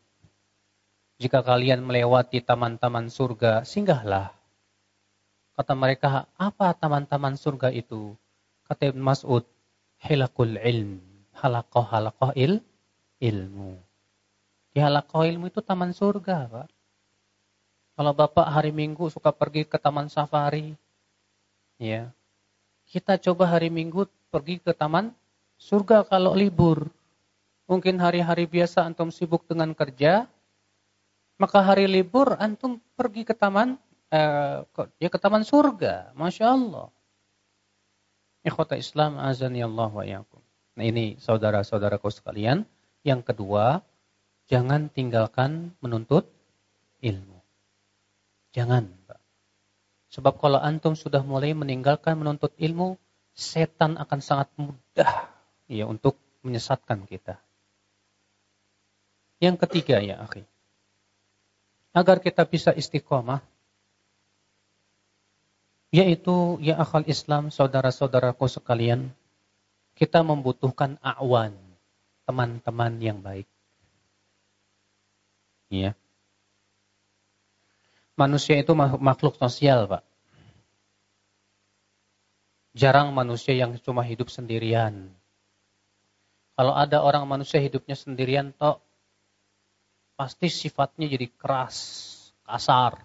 [1.17, 4.29] Jika kalian melewati taman-taman surga, singgahlah.
[5.57, 8.13] Kata mereka, apa taman-taman surga itu?
[8.69, 9.43] Kata Ibn Mas'ud,
[10.05, 11.01] hilakul ilm.
[11.33, 12.61] Halakoh halakoh il,
[13.17, 13.81] ilmu.
[14.71, 16.69] Di halakoh ilmu itu taman surga, Pak.
[17.97, 20.71] Kalau Bapak hari Minggu suka pergi ke taman safari,
[21.81, 22.13] ya,
[22.87, 25.11] kita coba hari Minggu pergi ke taman
[25.59, 26.87] surga kalau libur.
[27.69, 30.25] Mungkin hari-hari biasa antum sibuk dengan kerja,
[31.37, 33.77] maka hari libur antum pergi ke taman
[34.09, 34.65] eh,
[34.97, 36.17] ya ke taman surga.
[36.17, 36.89] Masya Allah.
[38.41, 40.41] Ikhwata Islam azani Allah wa yakum.
[40.79, 42.65] Nah ini saudara-saudaraku sekalian.
[43.05, 43.85] Yang kedua,
[44.49, 46.25] jangan tinggalkan menuntut
[47.05, 47.39] ilmu.
[48.55, 48.99] Jangan.
[50.09, 52.97] Sebab kalau antum sudah mulai meninggalkan menuntut ilmu,
[53.39, 55.31] setan akan sangat mudah
[55.71, 57.39] ya untuk menyesatkan kita.
[59.39, 60.43] Yang ketiga ya akhi.
[61.95, 63.39] Agar kita bisa istiqomah
[65.89, 69.09] yaitu ya akal Islam saudara-saudaraku sekalian
[69.97, 71.55] kita membutuhkan awan
[72.29, 73.49] teman-teman yang baik.
[75.71, 75.97] Ya.
[78.13, 80.08] Manusia itu makhluk sosial Pak
[82.73, 85.09] jarang manusia yang cuma hidup sendirian
[86.59, 88.83] kalau ada orang manusia hidupnya sendirian tok
[90.19, 91.79] pasti sifatnya jadi keras,
[92.43, 92.99] kasar,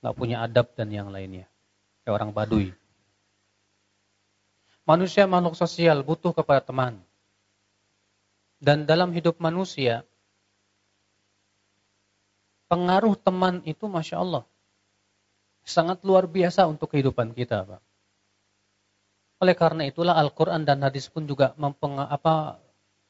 [0.00, 1.44] nggak punya adab dan yang lainnya,
[2.00, 2.72] kayak orang Baduy.
[4.88, 7.04] Manusia makhluk sosial butuh kepada teman.
[8.56, 10.00] Dan dalam hidup manusia,
[12.72, 14.48] pengaruh teman itu Masya Allah,
[15.68, 17.68] sangat luar biasa untuk kehidupan kita.
[17.68, 17.91] Pak.
[19.42, 22.62] Oleh karena itulah Al-Quran dan hadis pun juga mempeng, apa,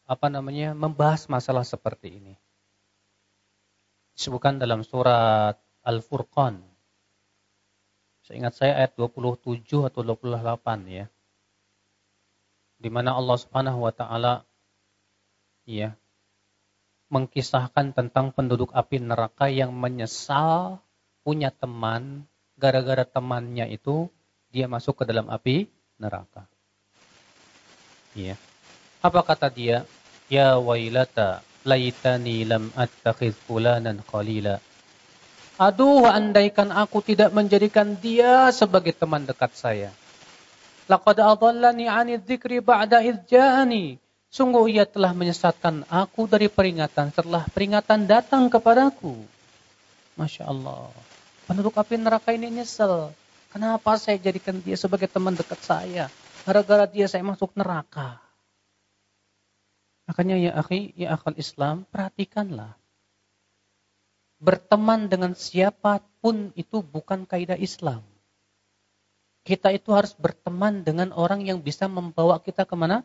[0.09, 2.35] apa namanya, membahas masalah seperti ini
[4.16, 6.62] disebutkan dalam surat Al-Furqan.
[8.23, 11.11] Seingat saya ayat 27 atau 28 ya.
[12.79, 14.47] Di mana Allah Subhanahu wa taala
[15.66, 15.95] ya
[17.12, 20.81] mengkisahkan tentang penduduk api neraka yang menyesal
[21.23, 22.27] punya teman
[22.59, 24.11] gara-gara temannya itu
[24.51, 25.71] dia masuk ke dalam api
[26.03, 26.43] neraka.
[28.19, 28.35] Ya.
[28.99, 29.87] Apa kata dia?
[30.27, 34.59] Ya wailata laitani lam attakhiz fulanan qalila.
[35.62, 39.91] Aduh, andaikan aku tidak menjadikan dia sebagai teman dekat saya.
[40.91, 44.03] Laqad adallani 'ani dzikri ba'da idja'ani.
[44.33, 49.12] Sungguh ia telah menyesatkan aku dari peringatan setelah peringatan datang kepadaku.
[50.17, 50.88] Masya Allah.
[51.45, 53.12] Penduduk api neraka ini nyesel.
[53.53, 56.09] Kenapa saya jadikan dia sebagai teman dekat saya?
[56.49, 58.17] Gara-gara dia saya masuk neraka.
[60.09, 62.81] Makanya ya akhi, ya akal Islam, perhatikanlah.
[64.41, 68.03] Berteman dengan siapa pun itu bukan kaidah Islam.
[69.45, 73.05] Kita itu harus berteman dengan orang yang bisa membawa kita ke mana?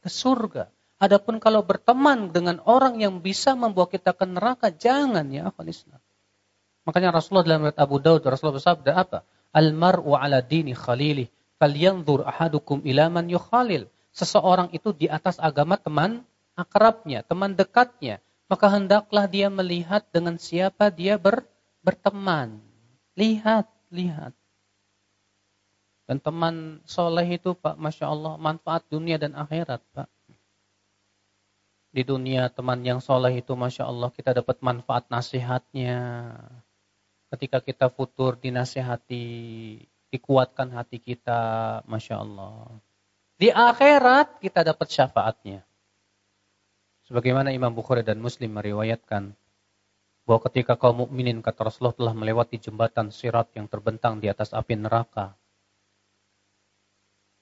[0.00, 0.70] Ke surga.
[1.02, 5.98] Adapun kalau berteman dengan orang yang bisa membawa kita ke neraka, jangan ya akal Islam.
[6.86, 9.18] Makanya Rasulullah dalam riwayat Abu Daud, Rasulullah bersabda apa?
[9.50, 11.26] Al-mar'u ala dini khalili.
[11.60, 13.90] Falyanzur ahadukum ila man yukhalil.
[14.10, 16.26] Seseorang itu di atas agama teman
[16.58, 18.18] akrabnya, teman dekatnya.
[18.50, 21.46] Maka hendaklah dia melihat dengan siapa dia ber,
[21.86, 22.58] berteman.
[23.14, 24.34] Lihat, lihat.
[26.10, 30.10] Dan teman soleh itu Pak, Masya Allah, manfaat dunia dan akhirat Pak.
[31.94, 35.98] Di dunia teman yang soleh itu Masya Allah kita dapat manfaat nasihatnya,
[37.30, 39.24] ketika kita futur dinasehati,
[40.10, 41.40] dikuatkan hati kita,
[41.86, 42.66] Masya Allah.
[43.40, 45.64] Di akhirat kita dapat syafaatnya.
[47.06, 49.34] Sebagaimana Imam Bukhari dan Muslim meriwayatkan,
[50.28, 54.78] bahwa ketika kaum mukminin kata Rasulullah telah melewati jembatan sirat yang terbentang di atas api
[54.78, 55.34] neraka,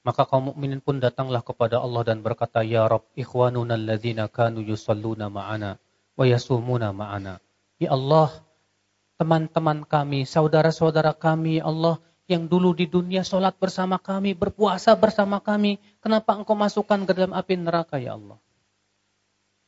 [0.06, 5.28] maka kaum mukminin pun datanglah kepada Allah dan berkata, Ya Rabb, ikhwanuna alladzina kanu yusalluna
[5.28, 5.76] ma'ana
[6.16, 7.36] wa yasumuna ma'ana.
[7.76, 8.32] Ya Allah,
[9.18, 11.98] teman-teman kami, saudara-saudara kami, Allah
[12.30, 17.34] yang dulu di dunia sholat bersama kami, berpuasa bersama kami, kenapa engkau masukkan ke dalam
[17.34, 18.38] api neraka ya Allah?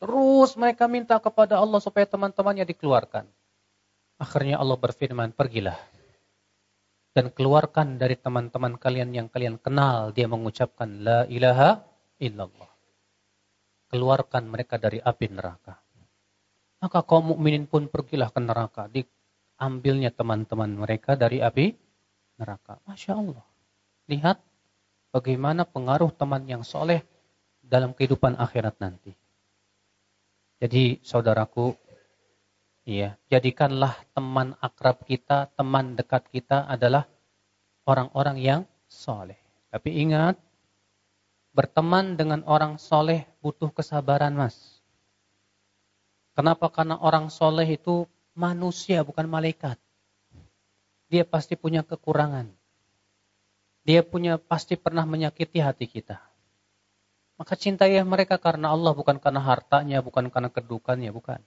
[0.00, 3.26] Terus mereka minta kepada Allah supaya teman-temannya dikeluarkan.
[4.22, 5.76] Akhirnya Allah berfirman, pergilah.
[7.10, 11.82] Dan keluarkan dari teman-teman kalian yang kalian kenal, dia mengucapkan, La ilaha
[12.22, 12.70] illallah.
[13.90, 15.74] Keluarkan mereka dari api neraka.
[16.80, 18.88] Maka kaum mukminin pun pergilah ke neraka.
[18.88, 19.04] Di
[19.60, 21.76] ambilnya teman-teman mereka dari api
[22.40, 22.80] neraka.
[22.88, 23.44] Masya Allah.
[24.08, 24.40] Lihat
[25.12, 27.04] bagaimana pengaruh teman yang soleh
[27.60, 29.12] dalam kehidupan akhirat nanti.
[30.60, 31.76] Jadi saudaraku,
[32.88, 37.04] ya jadikanlah teman akrab kita, teman dekat kita adalah
[37.84, 39.38] orang-orang yang soleh.
[39.70, 40.36] Tapi ingat,
[41.54, 44.80] berteman dengan orang soleh butuh kesabaran mas.
[46.34, 46.70] Kenapa?
[46.72, 49.76] Karena orang soleh itu manusia bukan malaikat.
[51.10, 52.46] Dia pasti punya kekurangan.
[53.82, 56.20] Dia punya pasti pernah menyakiti hati kita.
[57.40, 61.40] Maka cintailah mereka karena Allah bukan karena hartanya, bukan karena kedukannya, bukan.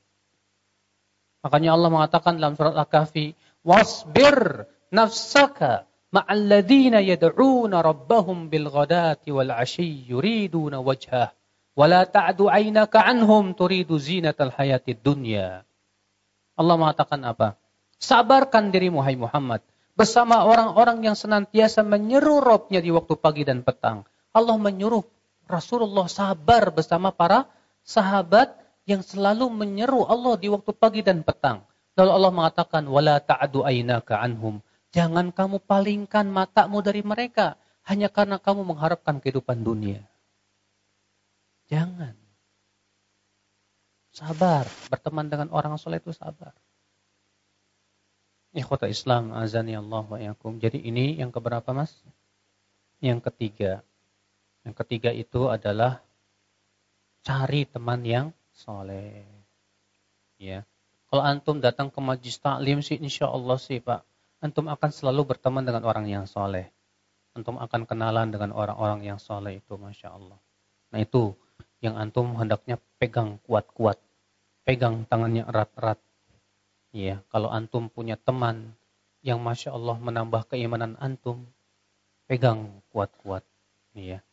[1.46, 10.10] Makanya Allah mengatakan dalam surat Al-Kahfi, "Wasbir nafsaka ma'alladina yad'una rabbahum bil ghadati wal 'ashyi
[10.10, 11.30] yuriduna wajhah,
[11.78, 15.68] wa la ta'du 'ainaka 'anhum turidu zinatal hayatid dunya."
[16.54, 17.58] Allah mengatakan apa?
[17.98, 19.64] Sabarkan dirimu hai Muhammad
[19.94, 24.06] bersama orang-orang yang senantiasa menyeru robnya di waktu pagi dan petang.
[24.34, 25.06] Allah menyuruh
[25.46, 27.46] Rasulullah sabar bersama para
[27.86, 28.58] sahabat
[28.90, 31.64] yang selalu menyeru Allah di waktu pagi dan petang.
[31.94, 34.60] Lalu Allah mengatakan wala ta'du aynaka anhum.
[34.94, 40.02] Jangan kamu palingkan matamu dari mereka hanya karena kamu mengharapkan kehidupan dunia.
[41.70, 42.23] Jangan.
[44.14, 46.54] Sabar, berteman dengan orang soleh itu sabar.
[48.54, 50.62] Ikhwata Islam, azani Allah wa yakum.
[50.62, 51.90] Jadi ini yang keberapa mas?
[53.02, 53.82] Yang ketiga.
[54.62, 56.06] Yang ketiga itu adalah
[57.26, 59.26] cari teman yang soleh.
[60.38, 60.62] Ya.
[61.10, 64.06] Kalau antum datang ke majlis taklim sih insya Allah sih Pak.
[64.46, 66.70] Antum akan selalu berteman dengan orang yang soleh.
[67.34, 70.38] Antum akan kenalan dengan orang-orang yang soleh itu Masya Allah.
[70.94, 71.34] Nah itu
[71.84, 74.00] yang antum hendaknya pegang kuat-kuat.
[74.64, 76.00] Pegang tangannya erat-erat.
[76.96, 78.72] Ya, kalau antum punya teman
[79.20, 81.44] yang Masya Allah menambah keimanan antum,
[82.32, 83.44] pegang kuat-kuat.
[83.92, 84.24] Ya.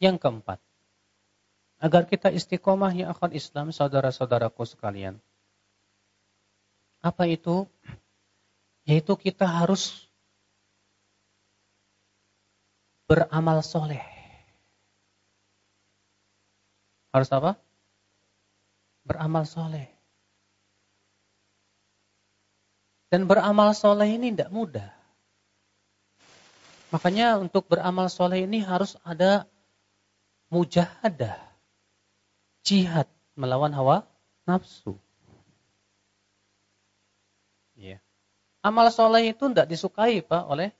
[0.00, 0.58] Yang keempat,
[1.82, 5.20] agar kita istiqomah ya akan Islam, saudara-saudaraku sekalian.
[7.02, 7.66] Apa itu?
[8.86, 10.08] Yaitu kita harus
[13.10, 14.11] beramal soleh.
[17.12, 17.60] Harus apa?
[19.04, 19.92] Beramal soleh.
[23.12, 24.88] Dan beramal soleh ini tidak mudah.
[26.88, 29.44] Makanya untuk beramal soleh ini harus ada
[30.48, 31.36] mujahadah.
[32.64, 34.08] Jihad melawan hawa
[34.48, 34.96] nafsu.
[37.76, 38.00] Ya.
[38.64, 40.70] Amal soleh itu tidak disukai Pak oleh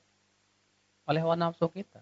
[1.04, 2.00] oleh hawa nafsu kita.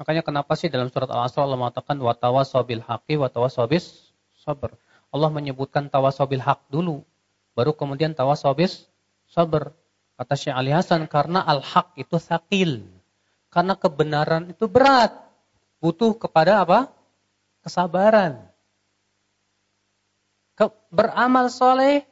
[0.00, 4.72] Makanya kenapa sih dalam surat Al-Asr Allah mengatakan watawasobil haqi watawasobis sabar.
[5.12, 7.04] Allah menyebutkan tawasobil haq dulu,
[7.52, 8.88] baru kemudian tawasobis
[9.28, 9.76] sabar.
[10.16, 12.84] Kata Syekh Ali Hasan karena al-haq itu sakil.
[13.52, 15.16] Karena kebenaran itu berat.
[15.80, 16.92] Butuh kepada apa?
[17.64, 18.40] Kesabaran.
[20.56, 22.04] Ke, beramal soleh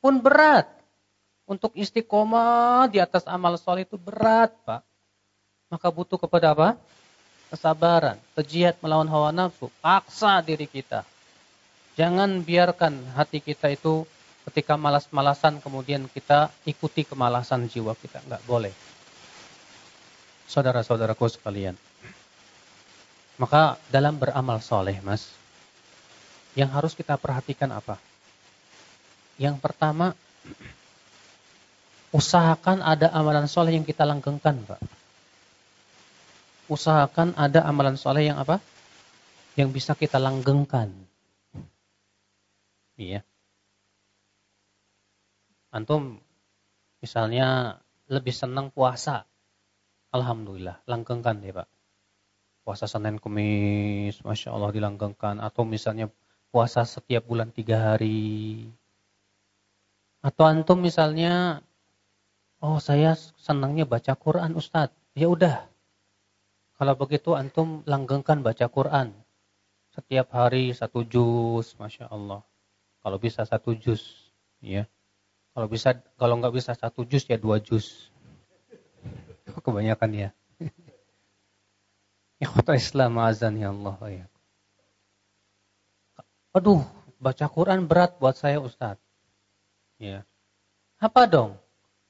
[0.00, 0.68] pun berat.
[1.48, 4.84] Untuk istiqomah di atas amal soleh itu berat, Pak.
[5.72, 6.68] Maka butuh kepada apa?
[7.52, 11.04] Kesabaran, kejihad melawan hawa nafsu, paksa diri kita.
[12.00, 14.08] Jangan biarkan hati kita itu
[14.48, 18.24] ketika malas-malasan kemudian kita ikuti kemalasan jiwa kita.
[18.24, 18.72] Enggak boleh.
[20.48, 21.76] Saudara-saudaraku sekalian.
[23.36, 25.28] Maka dalam beramal soleh, mas,
[26.56, 28.00] yang harus kita perhatikan apa?
[29.36, 30.16] Yang pertama,
[32.16, 35.01] usahakan ada amalan soleh yang kita langgengkan, Pak.
[36.72, 38.56] Usahakan ada amalan soleh yang apa?
[39.60, 40.88] Yang bisa kita langgengkan.
[42.96, 43.20] Iya.
[45.68, 46.24] Antum
[47.04, 47.76] misalnya
[48.08, 49.28] lebih senang puasa.
[50.12, 51.68] Alhamdulillah, langgengkan ya Pak.
[52.64, 55.44] Puasa Senin Kemis, Masya Allah dilanggengkan.
[55.44, 56.08] Atau misalnya
[56.48, 58.64] puasa setiap bulan tiga hari.
[60.24, 61.60] Atau antum misalnya
[62.62, 64.94] Oh, saya senangnya baca Quran, Ustadz.
[65.18, 65.66] Ya udah.
[66.76, 69.12] Kalau begitu antum langgengkan baca Quran.
[69.92, 72.40] Setiap hari satu juz, Masya Allah.
[73.04, 74.32] Kalau bisa satu juz,
[74.64, 74.88] ya.
[75.52, 78.08] Kalau bisa, kalau nggak bisa satu juz ya dua juz.
[79.64, 80.28] Kebanyakan ya.
[82.42, 84.26] Ikhwata Islam azan ya Allah ya.
[86.56, 86.84] Aduh,
[87.20, 89.00] baca Quran berat buat saya Ustadz.
[90.00, 90.26] Ya.
[90.98, 91.54] Apa dong?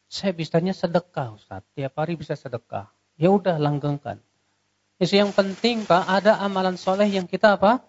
[0.09, 1.63] Saya bisanya sedekah Ustaz.
[1.77, 2.89] Tiap hari bisa sedekah.
[3.21, 4.19] Ya udah langgengkan.
[5.01, 7.81] Isu yang penting Pak, ada amalan soleh yang kita apa?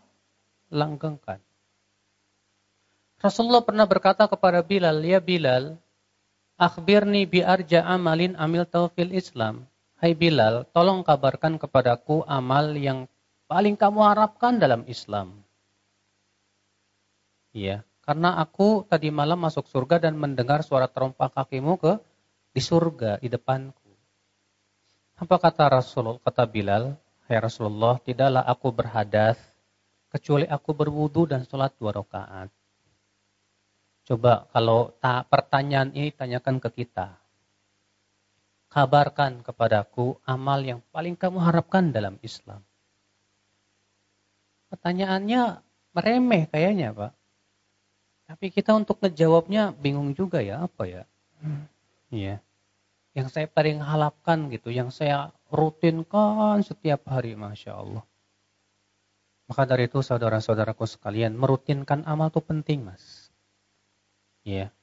[0.71, 1.41] Langgengkan.
[3.23, 5.79] Rasulullah pernah berkata kepada Bilal, Ya Bilal,
[6.59, 9.63] akhbirni bi arja amalin amil taufil Islam.
[9.95, 13.07] Hai Bilal, tolong kabarkan kepadaku amal yang
[13.47, 15.39] paling kamu harapkan dalam Islam.
[17.55, 21.93] Iya, karena aku tadi malam masuk surga dan mendengar suara terompah kakimu ke
[22.51, 23.82] di surga di depanku.
[25.17, 26.21] Apa kata Rasulullah?
[26.21, 26.97] Kata Bilal,
[27.29, 29.39] Hai Rasulullah, tidaklah aku berhadas
[30.11, 32.51] kecuali aku berwudu dan sholat dua rakaat.
[34.03, 37.15] Coba kalau tak pertanyaan ini tanyakan ke kita.
[38.67, 42.59] Kabarkan kepadaku amal yang paling kamu harapkan dalam Islam.
[44.73, 45.61] Pertanyaannya
[45.93, 47.13] meremeh kayaknya Pak.
[48.27, 51.03] Tapi kita untuk ngejawabnya bingung juga ya apa ya.
[51.39, 51.69] Hmm.
[52.09, 52.41] Iya.
[53.13, 58.03] Yang saya paling harapkan gitu, yang saya rutinkan setiap hari, Masya Allah.
[59.45, 63.29] Maka dari itu saudara-saudaraku sekalian, merutinkan amal itu penting, Mas.
[64.41, 64.73] Iya.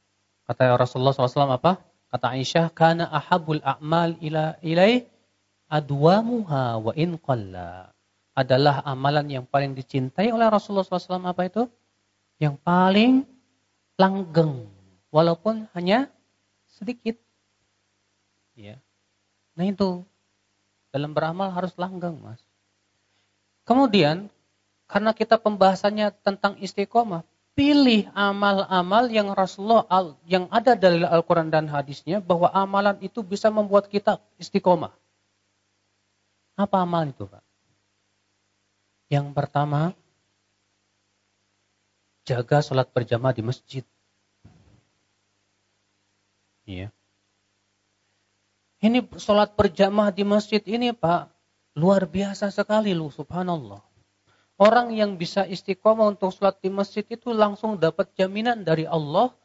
[0.46, 1.82] Kata Rasulullah SAW apa?
[2.10, 5.06] Kata Aisyah, Kana ahabul a'mal ila ilai
[5.70, 7.94] adwamuha wa in qalla.
[8.34, 11.70] Adalah amalan yang paling dicintai oleh Rasulullah SAW apa itu?
[12.38, 13.12] Yang paling
[13.98, 14.66] langgeng.
[15.10, 16.10] Walaupun hanya
[16.66, 17.18] sedikit.
[18.60, 18.76] Ya.
[19.56, 20.04] Nah itu
[20.92, 22.44] dalam beramal harus langgeng, Mas.
[23.64, 24.28] Kemudian
[24.84, 27.24] karena kita pembahasannya tentang istiqomah,
[27.56, 29.86] pilih amal-amal yang Rasulullah
[30.26, 34.92] yang ada dari Al-Qur'an dan hadisnya bahwa amalan itu bisa membuat kita istiqomah.
[36.58, 37.40] Apa amal itu, Pak?
[39.08, 39.96] Yang pertama,
[42.28, 43.84] jaga sholat berjamaah di masjid.
[46.68, 46.94] Iya.
[48.80, 51.28] Ini sholat berjamaah di masjid ini Pak,
[51.76, 53.84] luar biasa sekali lu subhanallah.
[54.56, 59.36] Orang yang bisa istiqomah untuk sholat di masjid itu langsung dapat jaminan dari Allah,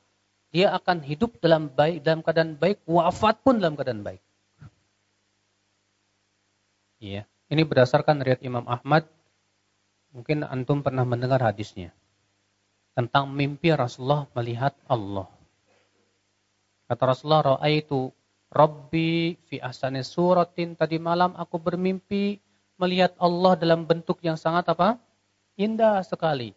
[0.56, 4.24] dia akan hidup dalam baik dalam keadaan baik, wafat pun dalam keadaan baik.
[7.04, 9.04] Iya, ini berdasarkan riwayat Imam Ahmad.
[10.16, 11.92] Mungkin antum pernah mendengar hadisnya
[12.96, 15.28] tentang mimpi Rasulullah melihat Allah.
[16.88, 18.16] Kata Rasulullah, "Ra'aitu
[18.52, 22.42] Rabbi fi ahsani suratin." Tadi malam aku bermimpi
[22.76, 25.00] melihat Allah dalam bentuk yang sangat apa?
[25.56, 26.52] Indah sekali.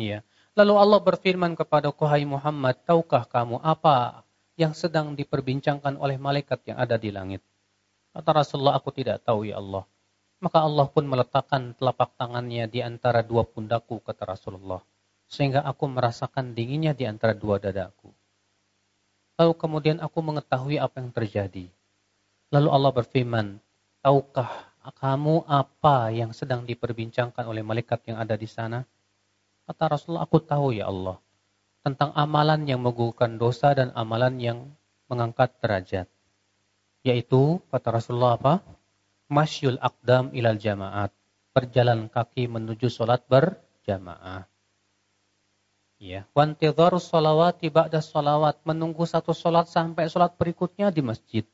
[0.00, 0.24] Iya.
[0.56, 4.24] Lalu Allah berfirman kepada Hai Muhammad, tahukah kamu apa
[4.58, 7.44] yang sedang diperbincangkan oleh malaikat yang ada di langit?
[8.10, 9.86] Kata Rasulullah, aku tidak tahu ya Allah.
[10.40, 14.80] Maka Allah pun meletakkan telapak tangannya di antara dua pundaku, kata Rasulullah.
[15.30, 18.10] Sehingga aku merasakan dinginnya di antara dua dadaku.
[19.40, 21.72] Lalu kemudian aku mengetahui apa yang terjadi.
[22.52, 23.56] Lalu Allah berfirman,
[24.04, 24.68] tahukah
[25.00, 28.84] kamu apa yang sedang diperbincangkan oleh malaikat yang ada di sana?
[29.64, 31.16] Kata Rasulullah, aku tahu ya Allah.
[31.80, 34.58] Tentang amalan yang menggugurkan dosa dan amalan yang
[35.08, 36.04] mengangkat derajat.
[37.00, 38.60] Yaitu, kata Rasulullah apa?
[39.32, 41.16] Masyul akdam ilal jamaat.
[41.56, 44.49] Berjalan kaki menuju sholat berjamaah.
[46.00, 51.44] Ya, wantidharus salawati ba'da salawat, menunggu satu salat sampai salat berikutnya di masjid.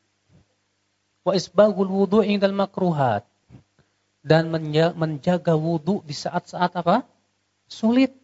[1.26, 3.26] Wa isbagul wudu' indal makruhat.
[4.22, 4.54] Dan
[4.94, 7.02] menjaga wudu di saat-saat apa?
[7.66, 8.14] Sulit.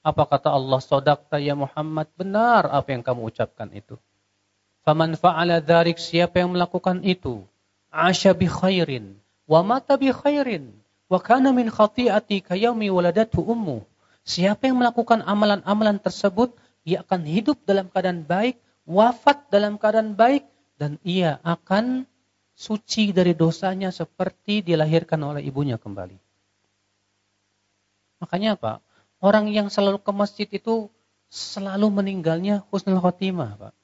[0.00, 0.80] Apa kata Allah?
[0.80, 2.08] Sodakta ya Muhammad.
[2.16, 4.00] Benar apa yang kamu ucapkan itu.
[4.84, 6.00] Faman fa'ala dharik.
[6.00, 7.44] Siapa yang melakukan itu?
[7.92, 9.16] Asya bi khairin.
[9.44, 10.72] Wa mata bi khairin.
[11.08, 13.84] Wa kana min khati'ati kayami waladatu ummu.
[14.28, 16.52] Siapa yang melakukan amalan-amalan tersebut,
[16.84, 20.44] ia akan hidup dalam keadaan baik, wafat dalam keadaan baik,
[20.76, 22.04] dan ia akan
[22.52, 26.20] suci dari dosanya seperti dilahirkan oleh ibunya kembali.
[28.20, 28.84] Makanya apa?
[29.24, 30.92] Orang yang selalu ke masjid itu
[31.32, 33.74] selalu meninggalnya husnul khotimah, Pak.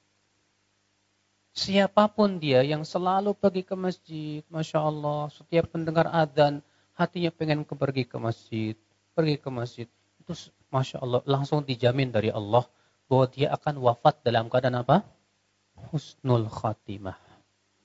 [1.57, 6.61] Siapa pun dia yang selalu pergi ke masjid, Masya Allah, setiap pendengar adzan,
[6.93, 8.77] hatinya pengen pergi ke masjid,
[9.17, 9.89] pergi ke masjid
[10.25, 12.65] itu masya Allah langsung dijamin dari Allah
[13.07, 15.05] bahwa dia akan wafat dalam keadaan apa?
[15.93, 17.21] Husnul khatimah.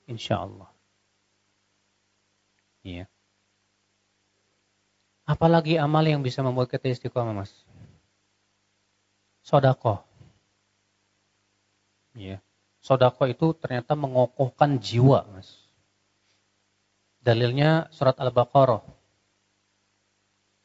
[0.08, 0.72] Insya Allah.
[2.80, 3.04] Iya.
[5.28, 7.52] Apalagi amal yang bisa membuat kita istiqomah, Mas?
[9.44, 10.02] Sodako.
[12.16, 12.42] Iya.
[12.80, 15.70] Sodako itu ternyata mengokohkan jiwa, Mas.
[17.20, 18.80] Dalilnya surat Al-Baqarah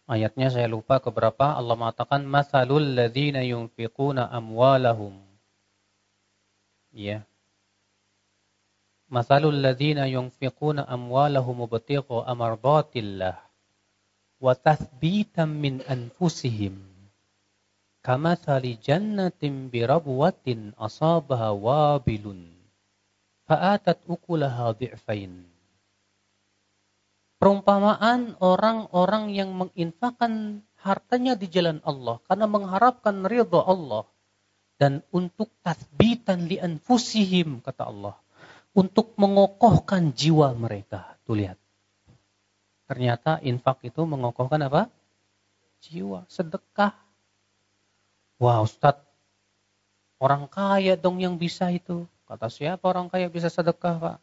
[0.05, 5.17] Ayatnya saya lupa keberapa Allah mengatakan masalul ladzina yunfiquna amwalahum.
[6.93, 7.25] Ya.
[9.09, 13.33] Masalul ladzina yunfiquna amwalahum mubtigha amardatillah
[14.37, 16.77] wa tathbitan min anfusihim.
[18.05, 22.53] Kamathali jannatin birabwatin asabaha wabilun.
[23.49, 25.54] Fa'atat ukulaha dhi'fain
[27.37, 34.05] perumpamaan orang-orang yang menginfakkan hartanya di jalan Allah karena mengharapkan ridha Allah
[34.77, 38.15] dan untuk tathbitan li anfusihim kata Allah
[38.75, 41.15] untuk mengokohkan jiwa mereka.
[41.23, 41.57] Tuh lihat.
[42.85, 44.91] Ternyata infak itu mengokohkan apa?
[45.81, 46.93] Jiwa, sedekah.
[48.37, 48.99] Wah, Ustaz,
[50.19, 52.05] orang kaya dong yang bisa itu.
[52.27, 54.17] Kata siapa orang kaya bisa sedekah, Pak?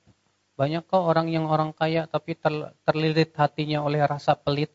[0.52, 2.52] Banyak kok orang yang orang kaya tapi ter,
[2.84, 4.70] terlilit hatinya oleh rasa pelit.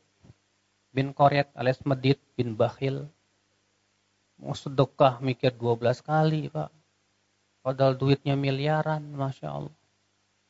[0.89, 3.05] Bin koryat alias medit, bin bakhil.
[4.41, 6.73] Mau sedekah mikir 12 kali pak.
[7.61, 9.75] Padahal duitnya miliaran, Masya Allah.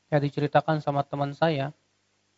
[0.07, 1.73] Saya diceritakan sama teman saya,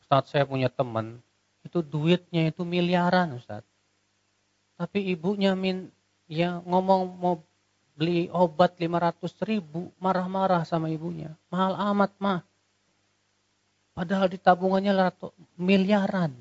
[0.07, 1.21] saat saya punya teman,
[1.61, 3.61] itu duitnya itu miliaran Ustaz.
[4.79, 5.91] Tapi ibunya min,
[6.25, 7.43] ya ngomong mau
[7.99, 11.35] beli obat 500 ribu, marah-marah sama ibunya.
[11.51, 12.48] Mahal amat mah.
[13.99, 16.31] Padahal di tabungannya ratus miliaran.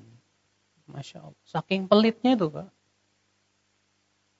[0.86, 1.42] Masya Allah.
[1.42, 2.70] Saking pelitnya itu Pak.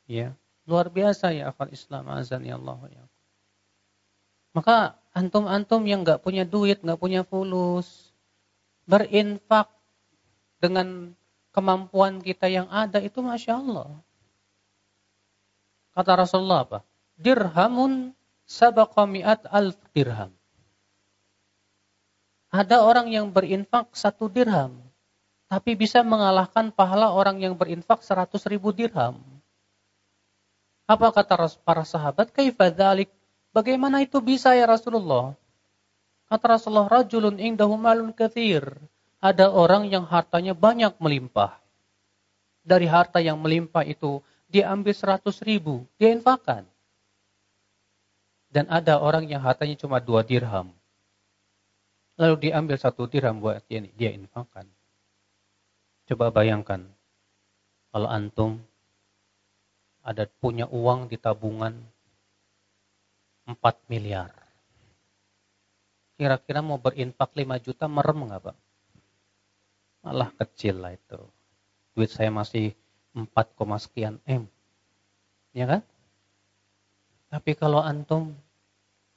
[0.07, 0.39] Ya,
[0.71, 3.03] luar biasa ya akal Islam azan ya Allah ya.
[4.55, 8.15] Maka antum-antum yang nggak punya duit, nggak punya fulus,
[8.87, 9.67] berinfak
[10.63, 11.11] dengan
[11.51, 13.99] kemampuan kita yang ada itu masya Allah.
[15.91, 16.79] Kata Rasulullah apa?
[17.19, 18.15] Dirhamun
[18.47, 20.38] sabaqa mi'at alf dirham.
[22.49, 24.81] Ada orang yang berinfak satu dirham,
[25.53, 29.21] tapi bisa mengalahkan pahala orang yang berinfak seratus ribu dirham.
[30.89, 32.33] Apa kata para sahabat?
[32.33, 33.13] Kaifadhalik?
[33.53, 35.37] Bagaimana itu bisa ya Rasulullah?
[36.33, 38.65] Kata Rasulullah, rajulun indahu malun kathir.
[39.21, 41.61] Ada orang yang hartanya banyak melimpah.
[42.65, 46.65] Dari harta yang melimpah itu, dia ambil seratus ribu, dia infakkan.
[48.49, 50.73] Dan ada orang yang hartanya cuma dua dirham.
[52.19, 54.67] Lalu diambil satu dirham buat dia, dia infakkan.
[56.11, 56.83] Coba bayangkan,
[57.95, 58.59] kalau antum
[60.03, 61.79] ada punya uang di tabungan
[63.47, 63.55] 4
[63.87, 64.35] miliar.
[66.19, 68.57] Kira-kira mau berinfak 5 juta merem nggak Pak?
[70.03, 71.23] Malah kecil lah itu.
[71.95, 72.75] Duit saya masih
[73.15, 73.31] 4,
[73.79, 74.51] sekian M.
[75.55, 75.83] Ya kan?
[77.31, 78.35] Tapi kalau antum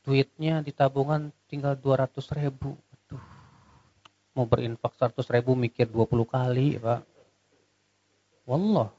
[0.05, 2.77] duitnya di tabungan tinggal 200 ribu
[4.41, 7.05] mau berinfak 100 ribu mikir 20 kali Pak.
[8.49, 8.89] Wallah.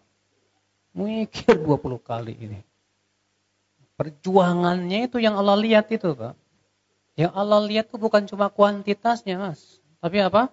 [0.94, 2.60] Mikir 20 kali ini.
[3.98, 6.38] Perjuangannya itu yang Allah lihat itu, Pak.
[7.18, 9.82] Yang Allah lihat itu bukan cuma kuantitasnya, Mas.
[10.00, 10.48] Tapi apa?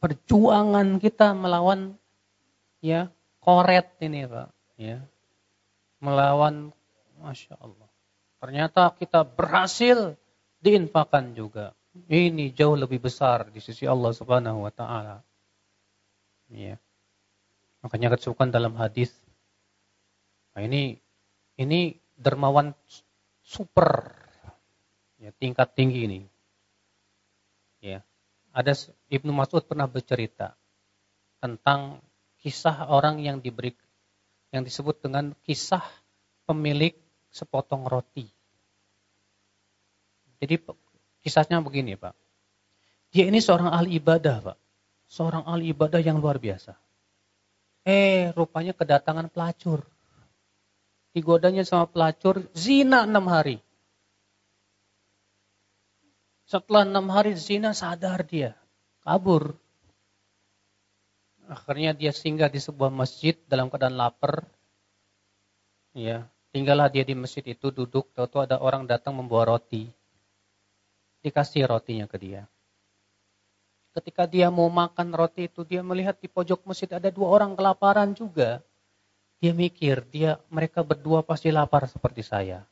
[0.00, 1.96] Perjuangan kita melawan
[2.80, 4.48] ya koret ini, Pak.
[4.80, 5.04] Ya.
[6.00, 6.72] Melawan
[7.20, 7.88] Masya Allah.
[8.40, 10.16] Ternyata kita berhasil
[10.64, 11.76] diinfakan juga.
[12.06, 15.20] Ini jauh lebih besar di sisi Allah Subhanahu wa taala.
[16.48, 16.78] Ya.
[17.84, 19.10] Makanya kesukaan dalam hadis.
[20.54, 20.96] Nah, ini
[21.60, 22.72] ini dermawan
[23.40, 24.16] super
[25.20, 26.20] ya, tingkat tinggi ini.
[27.82, 28.04] Ya.
[28.50, 28.74] Ada
[29.12, 30.58] Ibnu Mas'ud pernah bercerita
[31.38, 32.02] tentang
[32.40, 33.72] kisah orang yang diberi
[34.50, 35.84] yang disebut dengan kisah
[36.48, 36.98] pemilik
[37.30, 38.26] sepotong roti.
[40.42, 40.56] Jadi
[41.20, 42.12] kisahnya begini, Pak.
[43.10, 44.58] Dia ini seorang ahli ibadah, Pak.
[45.10, 46.78] Seorang ahli ibadah yang luar biasa.
[47.82, 49.82] Eh, rupanya kedatangan pelacur.
[51.10, 53.58] Digodanya sama pelacur, zina enam hari.
[56.46, 58.54] Setelah enam hari zina, sadar dia.
[59.02, 59.58] Kabur.
[61.50, 64.46] Akhirnya dia singgah di sebuah masjid dalam keadaan lapar.
[65.90, 69.90] Ya, tinggallah dia di masjid itu duduk, tahu-tahu ada orang datang membawa roti.
[71.20, 72.48] Dikasih rotinya ke dia.
[73.90, 78.14] Ketika dia mau makan roti itu, dia melihat di pojok masjid ada dua orang kelaparan
[78.14, 78.62] juga.
[79.42, 82.62] Dia mikir, dia mereka berdua pasti lapar seperti saya.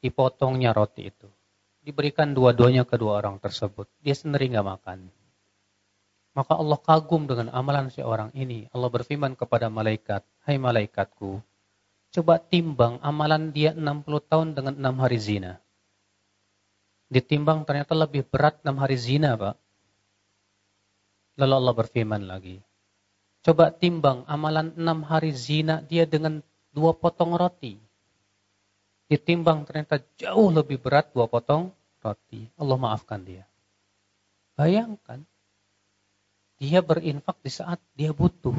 [0.00, 1.28] Dipotongnya roti itu.
[1.84, 3.84] Diberikan dua-duanya kedua orang tersebut.
[4.00, 4.98] Dia sendiri nggak makan.
[6.30, 8.64] Maka Allah kagum dengan amalan si orang ini.
[8.72, 11.42] Allah berfirman kepada malaikat, Hai malaikatku,
[12.16, 15.52] coba timbang amalan dia 60 tahun dengan 6 hari zina.
[17.10, 19.58] Ditimbang ternyata lebih berat 6 hari zina, Pak.
[21.42, 22.62] Lalu Allah berfirman lagi,
[23.42, 26.38] coba timbang amalan 6 hari zina dia dengan
[26.70, 27.74] dua potong roti.
[29.10, 32.46] Ditimbang ternyata jauh lebih berat dua potong roti.
[32.54, 33.42] Allah maafkan dia.
[34.54, 35.26] Bayangkan,
[36.62, 38.54] dia berinfak di saat dia butuh.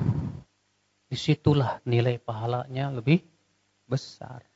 [1.08, 3.24] Di situlah nilai pahalanya lebih
[3.88, 4.51] besar.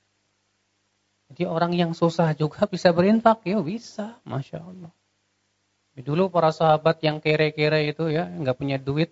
[1.35, 4.87] Jadi orang yang susah juga bisa berinfak, ya bisa, masya Allah.
[5.99, 9.11] Dulu para sahabat yang kere-kere itu ya, nggak punya duit,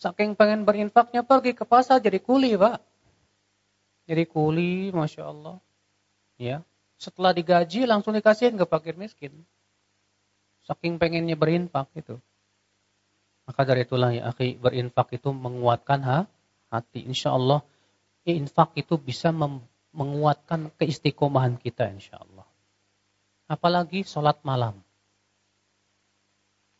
[0.00, 2.80] saking pengen berinfaknya pergi ke pasar jadi kuli pak.
[4.08, 5.60] Jadi kuli, masya Allah.
[6.40, 6.64] Ya,
[6.96, 9.44] setelah digaji langsung dikasihin ke fakir miskin.
[10.64, 12.16] Saking pengennya berinfak itu.
[13.44, 16.18] Maka dari itulah ya akhi, berinfak itu menguatkan ha,
[16.72, 17.04] hati.
[17.04, 17.60] Insya Allah,
[18.24, 19.28] infak itu bisa
[19.90, 22.46] menguatkan keistiqomahan kita insya Allah.
[23.50, 24.78] Apalagi sholat malam.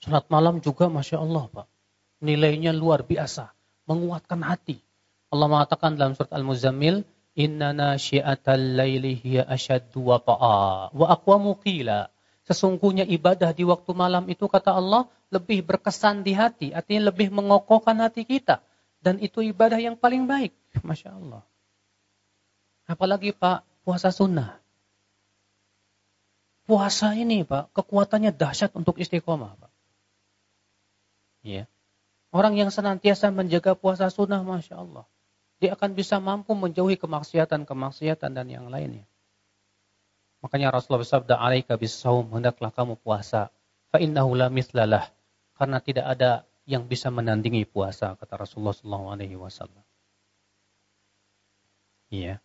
[0.01, 1.67] Sholat malam juga Masya Allah Pak.
[2.23, 3.51] Nilainya luar biasa.
[3.91, 4.79] Menguatkan hati.
[5.31, 7.03] Allah mengatakan dalam surat Al-Muzammil,
[7.39, 12.11] Inna nasyi'atal layli hiya asyaddu wa ta'a wa aqwamu qila.
[12.43, 17.95] Sesungguhnya ibadah di waktu malam itu kata Allah lebih berkesan di hati, artinya lebih mengokohkan
[18.03, 18.59] hati kita.
[18.99, 20.53] Dan itu ibadah yang paling baik.
[20.83, 21.47] Masya Allah.
[22.91, 24.59] Apalagi Pak, puasa sunnah.
[26.67, 29.71] Puasa ini Pak, kekuatannya dahsyat untuk istiqomah Pak.
[31.47, 31.71] Ya.
[32.35, 35.07] Orang yang senantiasa menjaga puasa sunnah, Masya Allah.
[35.63, 39.07] Dia akan bisa mampu menjauhi kemaksiatan-kemaksiatan dan yang lainnya.
[40.43, 43.53] Makanya Rasulullah bersabda, "Alaika bisawm, hendaklah kamu puasa.
[43.93, 45.13] Fa innahu la mislalah."
[45.55, 48.73] Karena tidak ada yang bisa menandingi puasa, kata Rasulullah
[49.37, 49.85] wasallam.
[52.09, 52.41] Iya.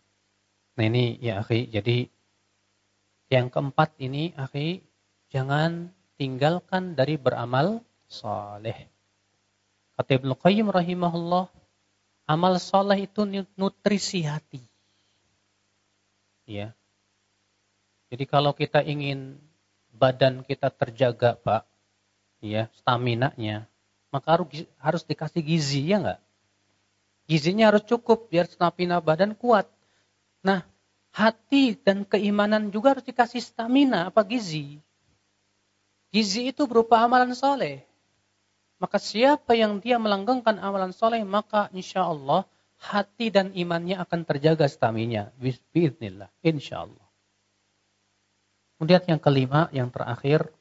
[0.76, 2.12] Nah ini ya akhi, jadi
[3.32, 4.84] yang keempat ini akhi,
[5.32, 8.86] jangan tinggalkan dari beramal saleh.
[9.96, 11.48] Kata Ibnu Qayyim rahimahullah,
[12.28, 13.24] amal saleh itu
[13.56, 14.60] nutrisi hati.
[16.46, 16.76] Ya,
[18.06, 19.34] jadi kalau kita ingin
[19.90, 21.66] badan kita terjaga, Pak,
[22.38, 23.66] ya, stamina-nya,
[24.14, 26.20] maka harus harus dikasih gizi, ya enggak?
[27.26, 29.66] Gizinya harus cukup biar stamina badan kuat.
[30.46, 30.62] Nah,
[31.10, 34.78] hati dan keimanan juga harus dikasih stamina, apa gizi.
[36.14, 37.82] Gizi itu berupa amalan soleh.
[38.78, 42.46] Maka siapa yang dia melanggengkan amalan soleh, maka insya Allah
[42.78, 45.34] hati dan imannya akan terjaga stamina.
[45.40, 47.06] Bismillah, insya Allah.
[48.76, 50.52] Kemudian yang kelima, yang terakhir,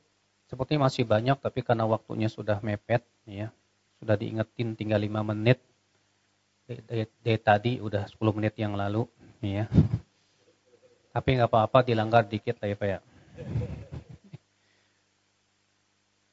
[0.48, 3.52] seperti masih banyak, tapi karena waktunya sudah mepet, ya,
[4.00, 5.60] sudah diingetin tinggal 5 menit.
[6.66, 9.04] Dari tadi udah 10 menit yang lalu,
[9.52, 9.66] ya.
[11.14, 13.00] Tapi nggak apa-apa, dilanggar dikit lah ya Pak ya.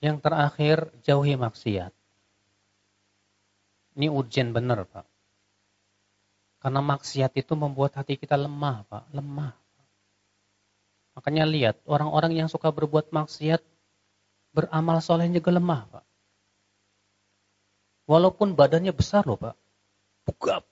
[0.02, 1.92] Yang terakhir, jauhi maksiat.
[3.94, 5.06] Ini urgent bener Pak.
[6.62, 9.62] Karena maksiat itu membuat hati kita lemah Pak, lemah.
[11.12, 13.60] Makanya lihat, orang-orang yang suka berbuat maksiat,
[14.56, 16.04] beramal solehnya juga lemah, Pak.
[18.08, 19.56] Walaupun badannya besar loh, Pak.
[20.24, 20.64] Bugap.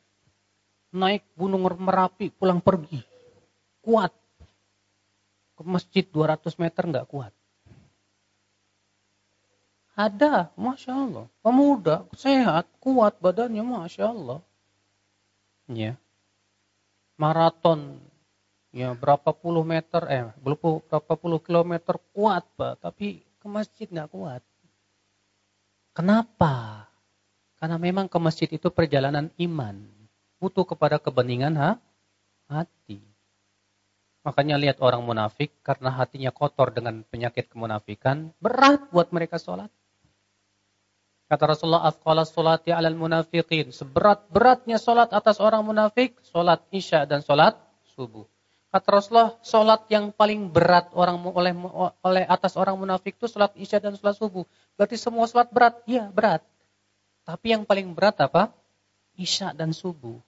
[0.90, 2.98] Naik gunung Merapi, pulang pergi.
[3.80, 4.10] Kuat.
[5.54, 7.32] Ke masjid 200 meter nggak kuat.
[9.94, 11.26] Ada, Masya Allah.
[11.44, 14.40] Pemuda, sehat, kuat badannya, Masya Allah.
[15.68, 15.94] Ya.
[17.20, 18.00] Maraton
[18.70, 24.42] ya berapa puluh meter eh berapa puluh kilometer kuat pak tapi ke masjid nggak kuat
[25.90, 26.86] kenapa
[27.58, 29.74] karena memang ke masjid itu perjalanan iman
[30.40, 31.70] butuh kepada kebeningan ha?
[32.48, 33.04] hati
[34.24, 39.70] makanya lihat orang munafik karena hatinya kotor dengan penyakit kemunafikan berat buat mereka sholat
[41.30, 43.70] Kata Rasulullah, afqala sholati alal munafiqin.
[43.70, 47.54] Seberat-beratnya sholat atas orang munafik, sholat isya dan sholat
[47.94, 48.26] subuh.
[48.74, 51.54] Kata Rasulullah, sholat yang paling berat orang oleh
[52.02, 54.42] oleh atas orang munafik itu sholat isya dan sholat subuh.
[54.74, 55.78] Berarti semua sholat berat?
[55.86, 56.42] Iya, berat.
[57.22, 58.50] Tapi yang paling berat apa?
[59.14, 60.18] Isya dan subuh.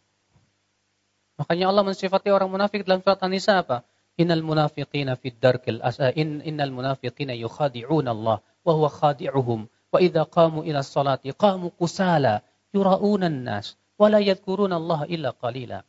[1.41, 3.87] Makanya Allah mensifati orang munafik dalam surat An-Nisa apa?
[4.20, 10.28] Innal munafiqina fid darkil asa in innal munafiqina yukhadi'una Allah wa huwa khadi'uhum wa idza
[10.28, 12.45] qamu ila sholati qamu kusala
[12.76, 15.80] yura'una an-nas wa la yadhkuruna Allah illa qalila.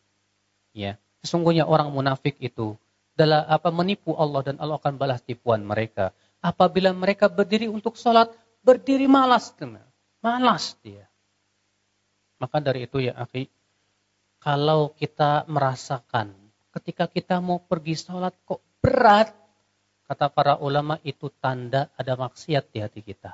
[0.72, 0.96] Ya.
[1.24, 2.76] Sesungguhnya orang munafik itu
[3.16, 6.12] adalah apa menipu Allah dan Allah akan balas tipuan mereka.
[6.44, 8.28] Apabila mereka berdiri untuk sholat,
[8.60, 9.56] berdiri malas.
[10.20, 11.08] Malas dia.
[12.44, 13.48] Maka dari itu ya akhi,
[14.44, 16.36] kalau kita merasakan
[16.76, 19.32] ketika kita mau pergi sholat kok berat,
[20.12, 23.32] kata para ulama itu tanda ada maksiat di hati kita.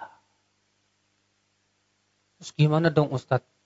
[2.37, 3.59] Terus gimana dong Ustadz?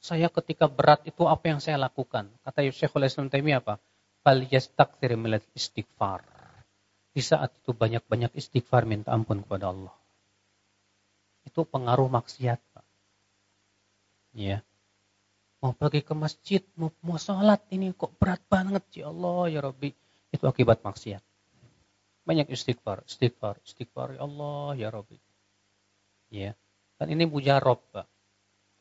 [0.00, 2.32] saya ketika berat itu apa yang saya lakukan?
[2.40, 3.76] Kata Syekhul Islam Taimiyah apa?
[4.24, 6.24] Fal yastakthir minal istighfar.
[7.12, 9.92] Di saat itu banyak-banyak istighfar minta ampun kepada Allah.
[11.44, 12.86] Itu pengaruh maksiat, Pak.
[14.32, 14.64] Ya.
[15.60, 19.92] Mau pergi ke masjid, mau, mau sholat ini kok berat banget, ya Allah, ya Rabbi.
[20.32, 21.20] Itu akibat maksiat.
[22.24, 25.18] Banyak istighfar, istighfar, istighfar, ya Allah, ya Rabbi.
[26.32, 26.56] Ya.
[26.96, 28.08] Dan ini mujarab, Pak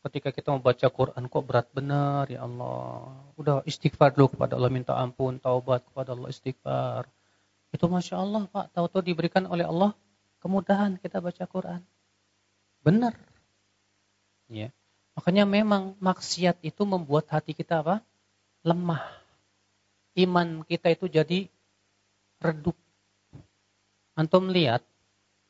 [0.07, 3.11] ketika kita membaca Quran kok berat benar ya Allah.
[3.35, 7.03] Udah istighfar dulu kepada Allah minta ampun, taubat kepada Allah istighfar.
[7.69, 9.91] Itu masya Allah Pak, tahu-tahu diberikan oleh Allah
[10.39, 11.81] kemudahan kita baca Quran.
[12.79, 13.13] Benar.
[14.47, 14.71] Ya.
[15.19, 17.99] Makanya memang maksiat itu membuat hati kita apa?
[18.63, 19.03] Lemah.
[20.15, 21.51] Iman kita itu jadi
[22.39, 22.79] redup.
[24.15, 24.87] Antum lihat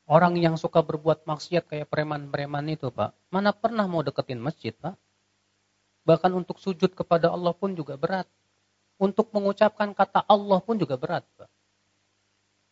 [0.09, 4.97] Orang yang suka berbuat maksiat kayak preman-preman itu, Pak, mana pernah mau deketin masjid, Pak?
[6.01, 8.25] Bahkan untuk sujud kepada Allah pun juga berat.
[8.97, 11.45] Untuk mengucapkan kata Allah pun juga berat, Pak.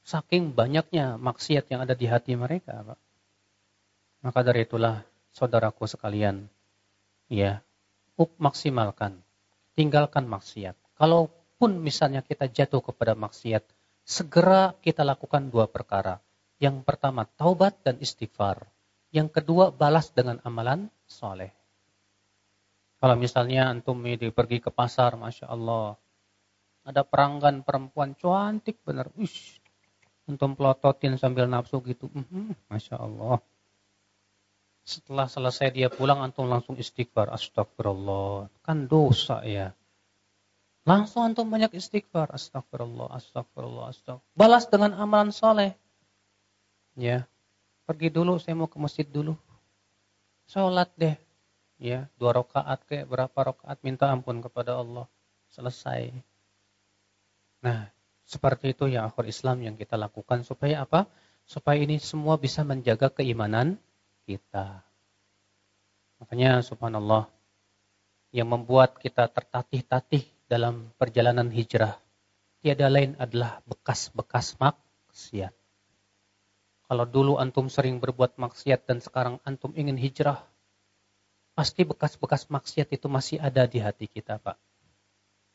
[0.01, 2.99] Saking banyaknya maksiat yang ada di hati mereka, Pak.
[4.25, 6.49] Maka dari itulah, saudaraku sekalian,
[7.27, 7.61] ya,
[8.17, 9.21] maksimalkan,
[9.77, 10.75] tinggalkan maksiat.
[10.97, 13.63] Kalaupun misalnya kita jatuh kepada maksiat,
[14.07, 16.23] segera kita lakukan dua perkara
[16.57, 18.65] yang pertama taubat dan istighfar.
[19.13, 21.53] Yang kedua balas dengan amalan soleh.
[22.97, 25.95] Kalau misalnya antum ini pergi ke pasar, masya Allah,
[26.81, 29.61] ada peranggan perempuan cantik benar, Ush,
[30.25, 33.37] antum pelototin sambil nafsu gitu, mhm, masya Allah.
[34.87, 39.75] Setelah selesai dia pulang, antum langsung istighfar, astagfirullah, kan dosa ya.
[40.87, 44.31] Langsung antum banyak istighfar, astagfirullah, astagfirullah, astagfirullah.
[44.31, 45.75] Balas dengan amalan soleh.
[46.95, 47.27] Ya,
[47.83, 49.35] pergi dulu, saya mau ke masjid dulu.
[50.47, 51.19] Sholat deh.
[51.83, 55.03] Ya, dua rakaat kayak berapa rakaat minta ampun kepada Allah.
[55.51, 56.15] Selesai.
[57.59, 57.91] Nah,
[58.23, 61.11] seperti itu ya akhir Islam yang kita lakukan supaya apa?
[61.43, 63.75] Supaya ini semua bisa menjaga keimanan
[64.27, 64.83] kita.
[66.19, 67.31] Makanya subhanallah
[68.35, 71.95] yang membuat kita tertatih-tatih dalam perjalanan hijrah
[72.59, 75.55] tiada lain adalah bekas-bekas maksiat.
[76.87, 80.43] Kalau dulu antum sering berbuat maksiat dan sekarang antum ingin hijrah,
[81.55, 84.59] pasti bekas-bekas maksiat itu masih ada di hati kita, Pak.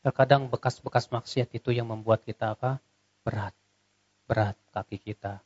[0.05, 2.77] Terkadang bekas-bekas maksiat itu yang membuat kita apa?
[3.25, 3.55] Berat.
[4.25, 5.41] Berat kaki kita.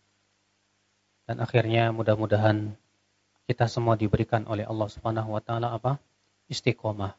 [1.28, 2.75] Dan akhirnya mudah-mudahan
[3.48, 5.95] kita semua diberikan oleh Allah Subhanahu wa taala apa?
[6.52, 7.16] Istiqomah.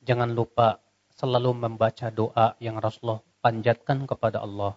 [0.00, 0.80] Jangan lupa
[1.12, 4.72] selalu membaca doa yang Rasulullah panjatkan kepada Allah.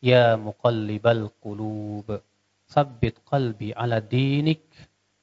[0.00, 2.24] Ya muqallibal qulub
[2.64, 4.64] Sabit qalbi ala dinik.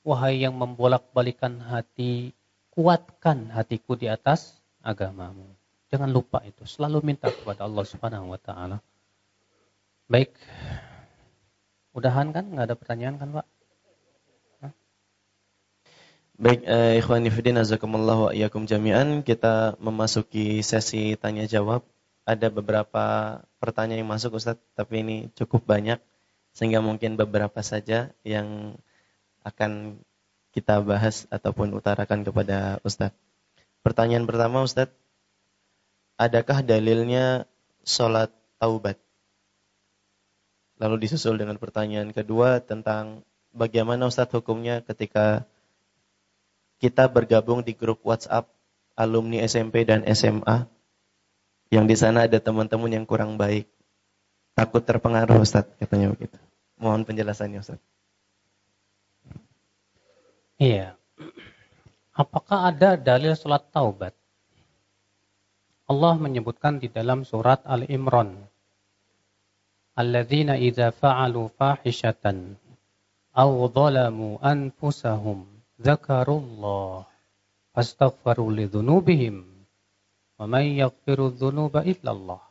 [0.06, 2.32] Wahai yang membolak-balikan hati,
[2.72, 5.44] kuatkan hatiku di atas agamamu.
[5.92, 6.64] Jangan lupa itu.
[6.64, 8.78] Selalu minta kepada Allah Subhanahu wa taala.
[10.08, 10.38] Baik.
[11.98, 12.46] Udahan kan?
[12.52, 13.57] Nggak ada pertanyaan kan Pak?
[16.38, 19.26] Baik, eh, ikhwan fillah azakumullah wa iyyakum jami'an.
[19.26, 21.82] Kita memasuki sesi tanya jawab.
[22.30, 25.98] Ada beberapa pertanyaan yang masuk Ustaz, tapi ini cukup banyak
[26.54, 28.78] sehingga mungkin beberapa saja yang
[29.42, 29.98] akan
[30.54, 33.18] kita bahas ataupun utarakan kepada Ustaz.
[33.82, 34.94] Pertanyaan pertama Ustaz,
[36.22, 37.50] adakah dalilnya
[37.82, 38.30] sholat
[38.62, 39.02] taubat?
[40.78, 43.26] Lalu disusul dengan pertanyaan kedua tentang
[43.58, 45.50] bagaimana Ustadz hukumnya ketika
[46.78, 48.50] kita bergabung di grup WhatsApp
[48.98, 50.66] alumni SMP dan SMA
[51.70, 53.68] yang di sana ada teman-teman yang kurang baik.
[54.58, 56.38] Takut terpengaruh Ustaz katanya begitu.
[56.80, 57.82] Mohon penjelasannya Ustaz.
[60.58, 60.98] Iya.
[62.18, 64.18] Apakah ada dalil salat taubat?
[65.86, 68.34] Allah menyebutkan di dalam surat Al-Imran.
[69.94, 72.58] Alladzina idza fa'alu fahishatan
[73.38, 77.06] aw dhalamu anfusahum zakarullah
[77.78, 79.46] fastaghfaru lidzunubihim
[80.38, 82.42] wa may yaghfiru dzunuba illallah.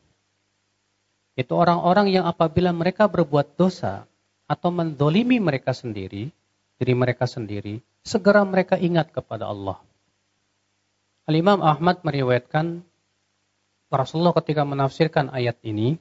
[1.37, 4.09] Itu orang-orang yang apabila mereka berbuat dosa
[4.49, 6.33] atau mendolimi mereka sendiri,
[6.81, 9.77] diri mereka sendiri, segera mereka ingat kepada Allah.
[11.27, 12.87] Al-Imam Ahmad meriwayatkan
[13.91, 15.99] Rasulullah ketika menafsirkan ayat ini,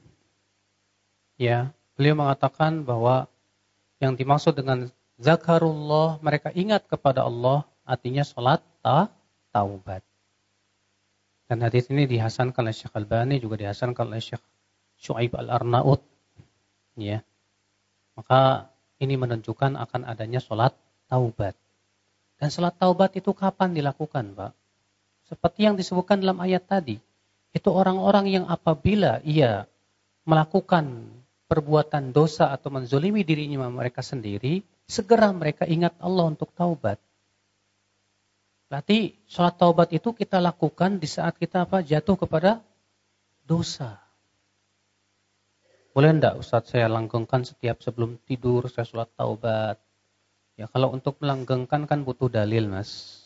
[1.38, 3.26] ya, beliau mengatakan bahwa
[3.98, 4.90] yang dimaksud dengan
[5.20, 9.08] zakarullah, mereka ingat kepada Allah, artinya sholat ta,
[9.52, 10.04] taubat.
[11.46, 14.42] Dan hadis ini dihasankan oleh Syekh Al-Bani, juga dihasankan oleh Syekh
[14.98, 16.02] Shu'aib Al-Arnaud.
[16.98, 17.22] Ya.
[18.18, 20.74] Maka ini menunjukkan akan adanya sholat
[21.06, 21.54] taubat.
[22.36, 24.52] Dan sholat taubat itu kapan dilakukan, Pak?
[25.30, 26.98] Seperti yang disebutkan dalam ayat tadi.
[27.54, 29.64] Itu orang-orang yang apabila ia
[30.26, 31.08] melakukan
[31.46, 37.02] perbuatan dosa atau menzolimi dirinya mereka sendiri, segera mereka ingat Allah untuk taubat.
[38.66, 42.62] Berarti sholat taubat itu kita lakukan di saat kita apa jatuh kepada
[43.46, 44.02] dosa.
[45.94, 49.78] Boleh enggak Ustaz saya langgengkan setiap sebelum tidur saya sholat taubat?
[50.58, 53.22] Ya kalau untuk melanggengkan kan butuh dalil mas.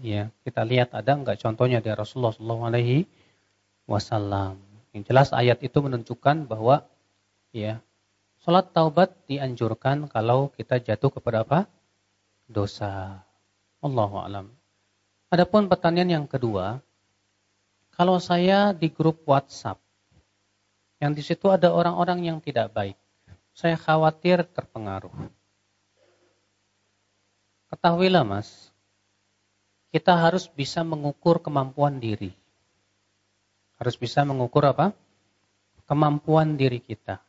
[0.00, 4.56] Ya kita lihat ada enggak contohnya dari Rasulullah SAW.
[4.90, 6.88] Yang jelas ayat itu menunjukkan bahwa
[7.50, 7.82] Ya.
[8.40, 11.68] Salat taubat dianjurkan kalau kita jatuh kepada apa?
[12.48, 13.20] Dosa.
[13.84, 14.48] Allahu alam.
[15.28, 16.80] Adapun pertanyaan yang kedua,
[17.92, 19.76] kalau saya di grup WhatsApp
[21.04, 22.96] yang di situ ada orang-orang yang tidak baik,
[23.52, 25.12] saya khawatir terpengaruh.
[27.68, 28.72] Ketahuilah Mas,
[29.92, 32.32] kita harus bisa mengukur kemampuan diri.
[33.76, 34.96] Harus bisa mengukur apa?
[35.84, 37.20] Kemampuan diri kita.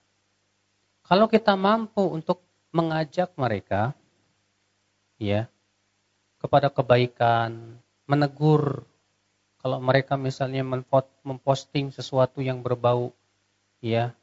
[1.11, 2.39] Kalau kita mampu untuk
[2.71, 3.91] mengajak mereka
[5.19, 5.51] ya
[6.39, 7.75] kepada kebaikan,
[8.07, 8.87] menegur
[9.59, 10.63] kalau mereka misalnya
[11.27, 13.11] memposting sesuatu yang berbau
[13.83, 14.15] ya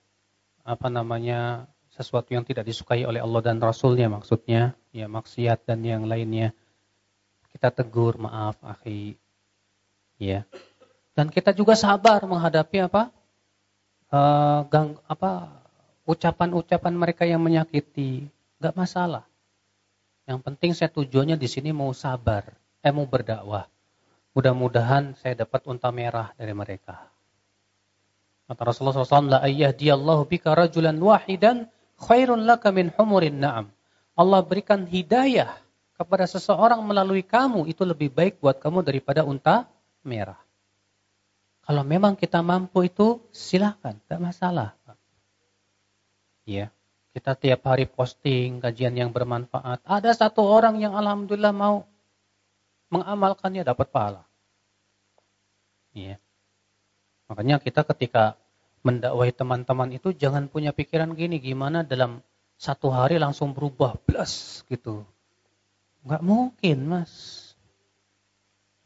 [0.64, 6.09] apa namanya sesuatu yang tidak disukai oleh Allah dan Rasulnya maksudnya ya maksiat dan yang
[6.09, 6.57] lainnya
[7.53, 9.12] kita tegur maaf akhi
[10.16, 10.49] ya.
[11.12, 13.12] Dan kita juga sabar menghadapi apa
[14.09, 15.59] uh, gang apa
[16.09, 19.28] ucapan-ucapan mereka yang menyakiti, nggak masalah.
[20.24, 22.48] Yang penting saya tujuannya di sini mau sabar,
[22.80, 23.68] eh mau berdakwah.
[24.32, 27.12] Mudah-mudahan saya dapat unta merah dari mereka.
[28.48, 31.68] Kata Rasulullah SAW, La ayyadiyallahu bika rajulan wahidan
[32.00, 33.68] khairun laka min humurin na'am.
[34.16, 35.52] Allah berikan hidayah
[36.00, 39.68] kepada seseorang melalui kamu, itu lebih baik buat kamu daripada unta
[40.00, 40.40] merah.
[41.68, 44.78] Kalau memang kita mampu itu, silahkan, tidak masalah.
[46.49, 46.72] Ya,
[47.12, 49.84] kita tiap hari posting kajian yang bermanfaat.
[49.84, 51.84] Ada satu orang yang alhamdulillah mau
[52.88, 54.24] mengamalkannya dapat pahala.
[55.92, 56.16] Ya.
[57.28, 58.40] Makanya kita ketika
[58.80, 62.24] mendakwahi teman-teman itu jangan punya pikiran gini, gimana dalam
[62.57, 65.05] satu hari langsung berubah plus gitu.
[66.01, 67.12] Enggak mungkin, Mas.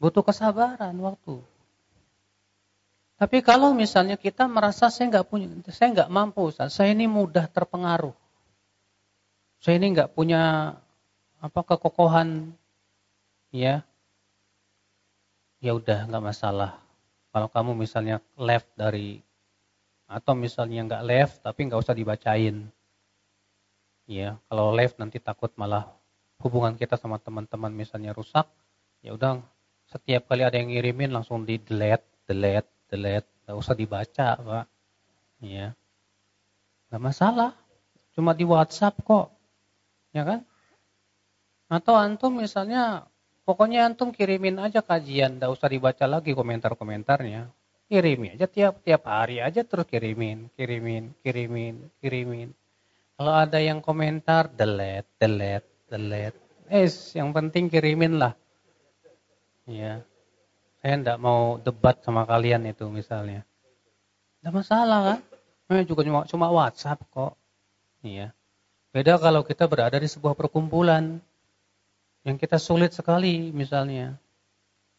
[0.03, 1.39] Butuh kesabaran waktu.
[3.23, 6.75] Tapi kalau misalnya kita merasa saya nggak punya, saya nggak mampu, Ustaz.
[6.75, 8.11] saya ini mudah terpengaruh.
[9.63, 10.75] Saya ini nggak punya
[11.39, 12.51] apa kekokohan,
[13.47, 13.79] ya,
[15.63, 16.83] ya udah nggak masalah.
[17.31, 19.23] Kalau kamu misalnya left dari
[20.03, 22.67] atau misalnya nggak left tapi nggak usah dibacain.
[24.03, 25.87] Ya, kalau left nanti takut malah
[26.43, 28.51] hubungan kita sama teman-teman misalnya rusak.
[28.99, 29.39] Ya udah
[29.87, 34.65] setiap kali ada yang ngirimin langsung di delete, delete, delete, nggak usah dibaca, Pak.
[35.41, 35.73] Ya.
[36.93, 37.57] Gak masalah.
[38.13, 39.33] Cuma di WhatsApp kok.
[40.13, 40.45] Ya kan?
[41.73, 43.09] Atau antum misalnya,
[43.49, 47.49] pokoknya antum kirimin aja kajian, gak usah dibaca lagi komentar-komentarnya.
[47.89, 52.53] Kirimin aja tiap tiap hari aja terus kirimin, kirimin, kirimin, kirimin.
[53.17, 56.37] Kalau ada yang komentar, delete, delete, delete.
[56.69, 58.33] Eh, yang penting kirimin lah.
[59.65, 60.05] Ya.
[60.83, 63.47] Saya enggak mau debat sama kalian itu misalnya.
[64.43, 65.19] Enggak masalah kan?
[65.71, 67.39] Memang juga cuma, cuma WhatsApp kok.
[68.03, 68.35] Iya.
[68.91, 71.23] Beda kalau kita berada di sebuah perkumpulan
[72.27, 74.19] yang kita sulit sekali misalnya.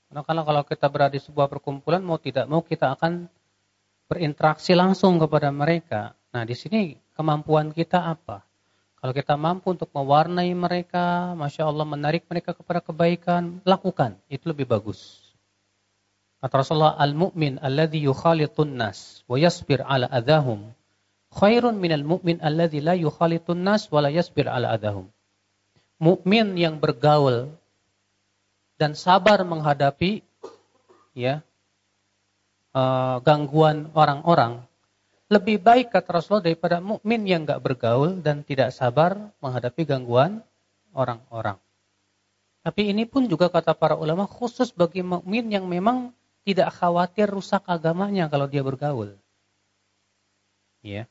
[0.08, 3.28] Karena kalau kita berada di sebuah perkumpulan mau tidak mau kita akan
[4.08, 6.16] berinteraksi langsung kepada mereka.
[6.32, 8.40] Nah, di sini kemampuan kita apa?
[9.04, 14.16] Kalau kita mampu untuk mewarnai mereka, Masya Allah menarik mereka kepada kebaikan, lakukan.
[14.32, 15.23] Itu lebih bagus.
[16.44, 20.76] Kata Rasulullah, Al-mu'min alladhi yukhalitun nas wa yasbir ala adahum
[21.34, 25.10] khairun minal mu'min alladzi la yukhalitun nas wa la yasbir ala adahum.
[25.98, 27.50] Mukmin yang bergaul
[28.78, 30.22] dan sabar menghadapi
[31.14, 31.42] ya
[32.74, 34.66] uh, gangguan orang-orang
[35.30, 40.44] lebih baik kata Rasulullah daripada mukmin yang enggak bergaul dan tidak sabar menghadapi gangguan
[40.92, 41.56] orang-orang.
[42.60, 46.12] Tapi ini pun juga kata para ulama khusus bagi mukmin yang memang
[46.44, 49.16] tidak khawatir rusak agamanya kalau dia bergaul.
[50.84, 51.08] Ya.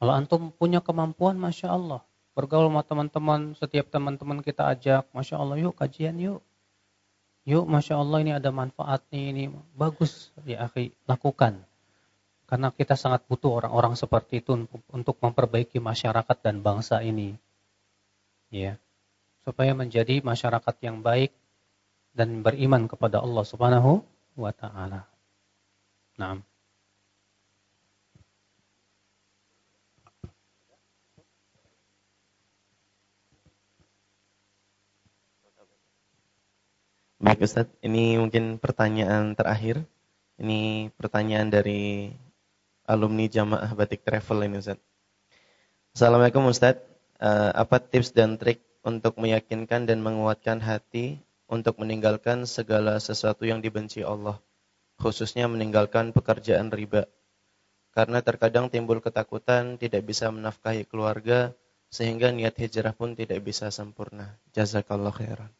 [0.00, 2.00] Kalau antum punya kemampuan, Masya Allah.
[2.32, 6.40] Bergaul sama teman-teman, setiap teman-teman kita ajak, Masya Allah, yuk kajian yuk.
[7.44, 11.60] Yuk, Masya Allah ini ada manfaatnya, ini bagus ya akhi, lakukan.
[12.48, 14.56] Karena kita sangat butuh orang-orang seperti itu
[14.88, 17.36] untuk memperbaiki masyarakat dan bangsa ini.
[18.48, 18.80] Ya.
[19.44, 21.36] Supaya menjadi masyarakat yang baik
[22.16, 24.02] dan beriman kepada Allah Subhanahu
[24.36, 25.06] wa taala.
[26.18, 26.44] Naam.
[37.20, 39.84] Baik Ustaz, ini mungkin pertanyaan terakhir.
[40.40, 42.08] Ini pertanyaan dari
[42.88, 44.80] alumni Jamaah Batik Travel ini Ustaz.
[45.92, 46.80] Assalamualaikum Ustaz,
[47.20, 51.20] uh, apa tips dan trik untuk meyakinkan dan menguatkan hati
[51.50, 54.38] untuk meninggalkan segala sesuatu yang dibenci Allah,
[55.02, 57.10] khususnya meninggalkan pekerjaan riba.
[57.90, 61.50] Karena terkadang timbul ketakutan tidak bisa menafkahi keluarga,
[61.90, 64.38] sehingga niat hijrah pun tidak bisa sempurna.
[64.54, 65.50] Jazakallah khairan.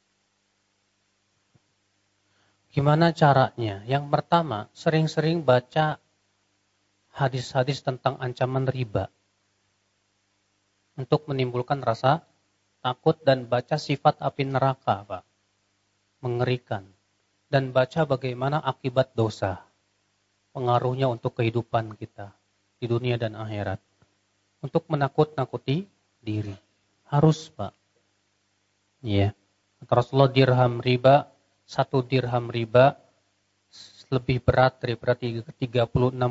[2.70, 3.82] Gimana caranya?
[3.82, 5.98] Yang pertama, sering-sering baca
[7.10, 9.10] hadis-hadis tentang ancaman riba.
[10.94, 12.22] Untuk menimbulkan rasa
[12.78, 15.29] takut dan baca sifat api neraka, Pak.
[16.20, 16.86] Mengerikan.
[17.50, 19.64] Dan baca bagaimana akibat dosa.
[20.54, 22.32] Pengaruhnya untuk kehidupan kita
[22.78, 23.82] di dunia dan akhirat.
[24.62, 25.88] Untuk menakut-nakuti
[26.22, 26.54] diri.
[27.10, 27.72] Harus, Pak.
[29.02, 29.32] Iya.
[29.32, 29.88] Yeah.
[29.88, 31.32] Rasulullah dirham riba
[31.64, 32.98] satu dirham riba
[34.10, 35.54] lebih berat daripada 36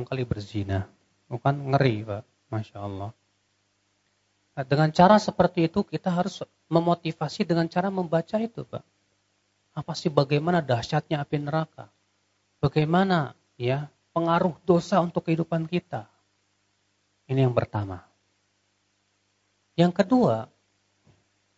[0.04, 0.84] kali berzina.
[1.32, 2.24] Bukan ngeri, Pak.
[2.52, 3.16] Masya Allah.
[4.60, 8.84] Nah, dengan cara seperti itu kita harus memotivasi dengan cara membaca itu, Pak.
[9.74, 11.88] Apa sih bagaimana dahsyatnya api neraka?
[12.60, 16.10] Bagaimana ya pengaruh dosa untuk kehidupan kita?
[17.30, 18.04] Ini yang pertama.
[19.80, 20.52] Yang kedua,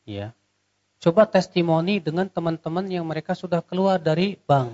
[0.05, 0.35] ya,
[1.01, 4.69] Coba testimoni dengan teman-teman yang mereka sudah keluar dari bank.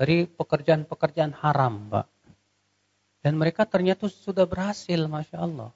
[0.00, 2.08] Dari pekerjaan-pekerjaan haram, Pak.
[3.20, 5.68] Dan mereka ternyata sudah berhasil, Masya Allah.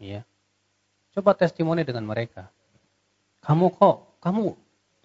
[0.00, 0.24] Ya.
[1.12, 2.48] Coba testimoni dengan mereka.
[3.44, 4.56] Kamu kok, kamu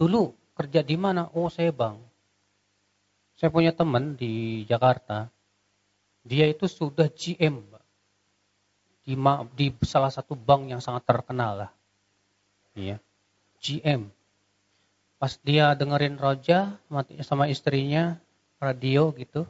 [0.02, 1.30] dulu kerja di mana?
[1.38, 2.02] Oh, saya bank.
[3.38, 5.30] Saya punya teman di Jakarta.
[6.26, 7.62] Dia itu sudah GM.
[9.02, 9.14] Di,
[9.58, 11.72] di salah satu bank yang sangat terkenal lah
[12.78, 12.98] ya,
[13.60, 14.08] GM.
[15.22, 16.82] Pas dia dengerin Roja
[17.22, 18.18] sama istrinya
[18.58, 19.46] radio gitu.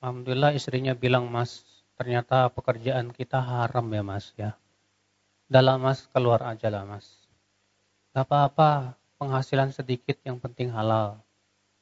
[0.00, 1.64] Alhamdulillah istrinya bilang, "Mas,
[1.96, 4.56] ternyata pekerjaan kita haram ya, Mas ya."
[5.48, 7.19] Dalam Mas keluar aja lah, Mas.
[8.10, 11.20] Gak apa-apa, penghasilan sedikit yang penting halal.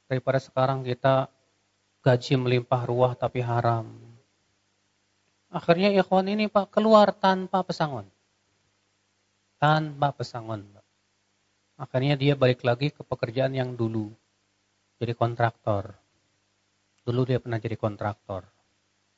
[0.05, 1.29] Daripada sekarang kita
[2.05, 3.89] gaji melimpah ruah tapi haram.
[5.49, 8.05] Akhirnya ikhwan ini Pak keluar tanpa pesangon
[9.59, 10.63] tanpa pesangon.
[11.75, 14.09] Akhirnya dia balik lagi ke pekerjaan yang dulu.
[14.99, 15.95] Jadi kontraktor.
[17.03, 18.47] Dulu dia pernah jadi kontraktor.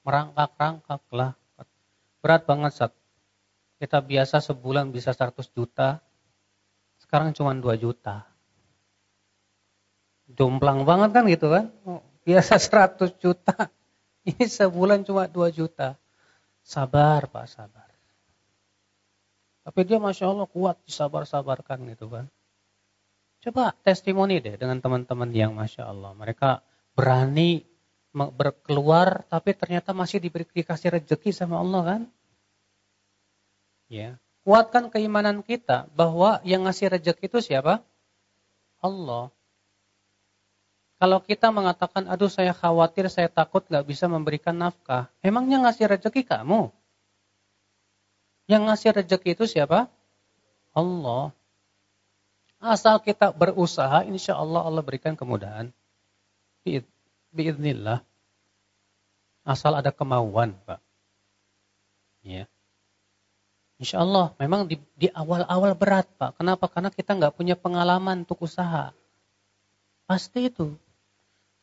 [0.05, 1.33] Merangkak-rangkak lah.
[2.21, 2.93] Berat banget saat
[3.81, 6.01] kita biasa sebulan bisa 100 juta.
[7.11, 8.23] Sekarang cuma 2 juta.
[10.31, 11.67] Jomplang banget kan gitu kan.
[12.23, 13.67] Biasa 100 juta.
[14.31, 15.99] Ini sebulan cuma 2 juta.
[16.63, 17.91] Sabar Pak, sabar.
[19.67, 22.31] Tapi dia Masya Allah kuat disabar-sabarkan gitu kan.
[23.43, 26.15] Coba testimoni deh dengan teman-teman yang Masya Allah.
[26.15, 26.63] Mereka
[26.95, 27.67] berani
[28.15, 32.01] berkeluar tapi ternyata masih diberi dikasih rezeki sama Allah kan.
[33.91, 34.15] Ya.
[34.41, 37.85] Kuatkan keimanan kita bahwa yang ngasih rezeki itu siapa?
[38.81, 39.29] Allah.
[41.01, 45.09] Kalau kita mengatakan, aduh saya khawatir, saya takut gak bisa memberikan nafkah.
[45.21, 46.69] Emangnya ngasih rezeki kamu?
[48.45, 49.89] Yang ngasih rezeki itu siapa?
[50.73, 51.33] Allah.
[52.61, 55.73] Asal kita berusaha, insya Allah Allah berikan kemudahan.
[57.33, 58.05] Biiznillah.
[59.41, 60.77] Asal ada kemauan, Pak.
[62.21, 62.45] Ya.
[63.81, 66.37] Insya Allah, memang di awal-awal berat, Pak.
[66.37, 66.69] Kenapa?
[66.69, 68.93] Karena kita nggak punya pengalaman untuk usaha.
[70.05, 70.77] Pasti itu.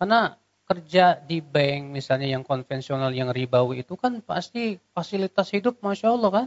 [0.03, 0.35] Karena
[0.67, 6.31] kerja di bank misalnya yang konvensional yang ribawi itu kan pasti fasilitas hidup Masya Allah
[6.31, 6.47] kan.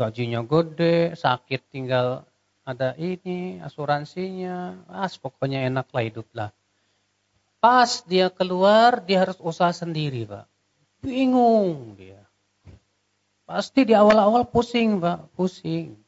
[0.00, 2.24] Gajinya gede, sakit tinggal
[2.64, 6.50] ada ini, asuransinya, as pokoknya enak lah hidup lah.
[7.60, 10.48] Pas dia keluar, dia harus usaha sendiri Pak.
[11.04, 12.19] Bingung dia.
[13.50, 15.98] Pasti di awal-awal pusing Pak, pusing.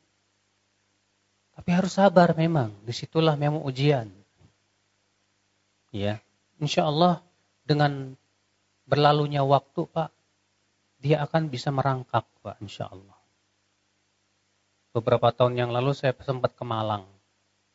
[1.59, 4.07] Tapi harus sabar memang, di situlah memang ujian.
[5.91, 6.23] Ya.
[6.63, 7.19] Insya Allah
[7.67, 8.15] dengan
[8.87, 10.15] berlalunya waktu Pak
[11.03, 13.19] dia akan bisa merangkak Pak insya Allah
[14.93, 17.09] beberapa tahun yang lalu saya sempat ke Malang.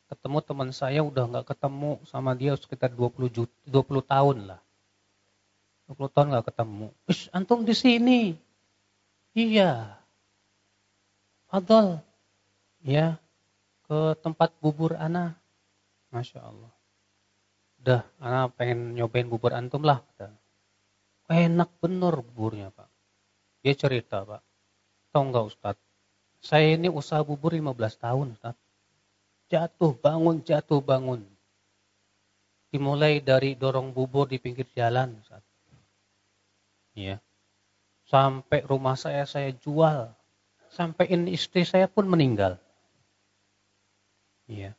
[0.08, 4.60] Ketemu teman saya udah nggak ketemu sama dia sekitar 20 juta, 20 tahun lah.
[5.92, 6.86] 20 tahun nggak ketemu.
[7.10, 8.20] Ish, antum di sini
[9.32, 10.00] iya
[11.48, 12.00] Fadol
[12.84, 13.16] ya
[13.88, 15.36] ke tempat bubur ana
[16.12, 16.78] Masya Allah
[17.78, 20.02] Udah, anak pengen nyobain bubur antum lah.
[21.30, 22.88] Enak bener buburnya Pak.
[23.62, 24.42] Dia cerita Pak.
[25.14, 25.86] Tahu nggak Ustadz?
[26.42, 28.60] Saya ini usaha bubur 15 tahun Ustadz.
[29.48, 31.22] Jatuh bangun, jatuh bangun.
[32.68, 35.48] Dimulai dari dorong bubur di pinggir jalan Ustadz.
[36.98, 37.22] Ya.
[38.08, 40.08] Sampai rumah saya saya jual.
[40.72, 42.56] Sampai ini istri saya pun meninggal.
[44.48, 44.72] Iya.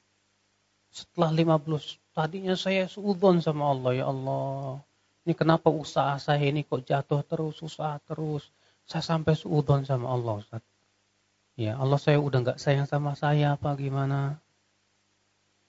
[0.89, 4.83] Setelah 15 Tadinya saya suudon sama Allah, ya Allah.
[5.23, 8.43] Ini kenapa usaha saya ini kok jatuh terus, usaha terus.
[8.83, 10.59] Saya sampai suudon sama Allah, Ustaz.
[11.55, 14.35] Ya, Allah saya udah nggak sayang sama saya apa gimana.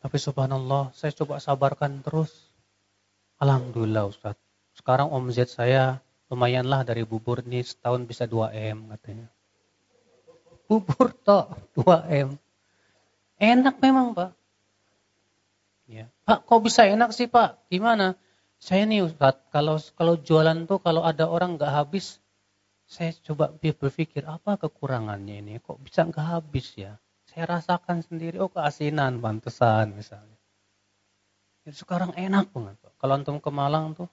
[0.03, 2.35] Tapi subhanallah, saya coba sabarkan terus.
[3.39, 4.35] Alhamdulillah Ustaz.
[4.75, 9.27] Sekarang omzet saya lumayanlah dari bubur ini setahun bisa 2M katanya.
[10.71, 12.39] Bubur toh 2M.
[13.43, 14.31] Enak memang Pak.
[15.91, 16.07] Ya.
[16.23, 17.67] Pak, kok bisa enak sih Pak?
[17.67, 18.15] Gimana?
[18.63, 22.23] Saya nih Ustaz, kalau kalau jualan tuh kalau ada orang nggak habis,
[22.87, 25.59] saya coba berpikir apa kekurangannya ini?
[25.59, 26.95] Kok bisa nggak habis ya?
[27.27, 30.39] Saya rasakan sendiri, oh keasinan, pantesan misalnya.
[31.67, 32.93] Ya, sekarang enak banget Pak.
[33.03, 34.07] Kalau antum ke Malang tuh,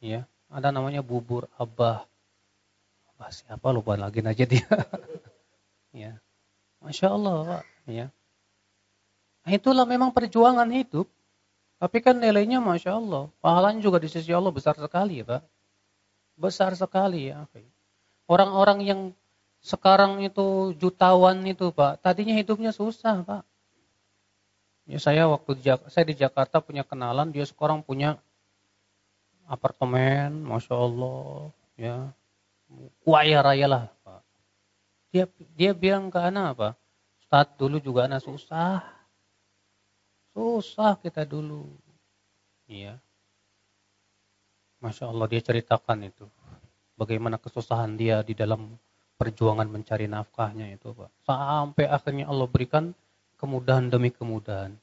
[0.00, 2.06] ya ada namanya bubur abah.
[3.14, 4.66] Abah siapa lupa lagi aja dia.
[6.06, 6.12] ya,
[6.80, 7.64] masya Allah Pak.
[7.86, 8.06] Ya,
[9.46, 11.06] Nah, itulah memang perjuangan hidup.
[11.78, 13.30] Tapi kan nilainya Masya Allah.
[13.38, 15.42] Pahalanya juga di sisi Allah besar sekali ya Pak.
[16.34, 17.46] Besar sekali ya.
[18.26, 19.00] Orang-orang yang
[19.62, 22.02] sekarang itu jutawan itu Pak.
[22.02, 23.46] Tadinya hidupnya susah Pak.
[24.90, 27.30] Ya saya waktu di, saya di Jakarta punya kenalan.
[27.30, 28.18] Dia sekarang punya
[29.46, 30.44] apartemen.
[30.44, 31.50] Masya Allah.
[31.78, 31.96] Ya.
[33.02, 34.20] Kaya raya lah Pak.
[35.14, 35.24] Dia,
[35.54, 36.68] dia bilang ke anak apa?
[37.22, 38.96] Ustaz dulu juga anak susah
[40.36, 41.64] Susah kita dulu.
[42.68, 43.00] Iya.
[44.84, 46.28] Masya Allah dia ceritakan itu.
[46.92, 48.76] Bagaimana kesusahan dia di dalam
[49.16, 51.08] perjuangan mencari nafkahnya itu Pak.
[51.24, 52.92] Sampai akhirnya Allah berikan
[53.40, 54.76] kemudahan demi kemudahan.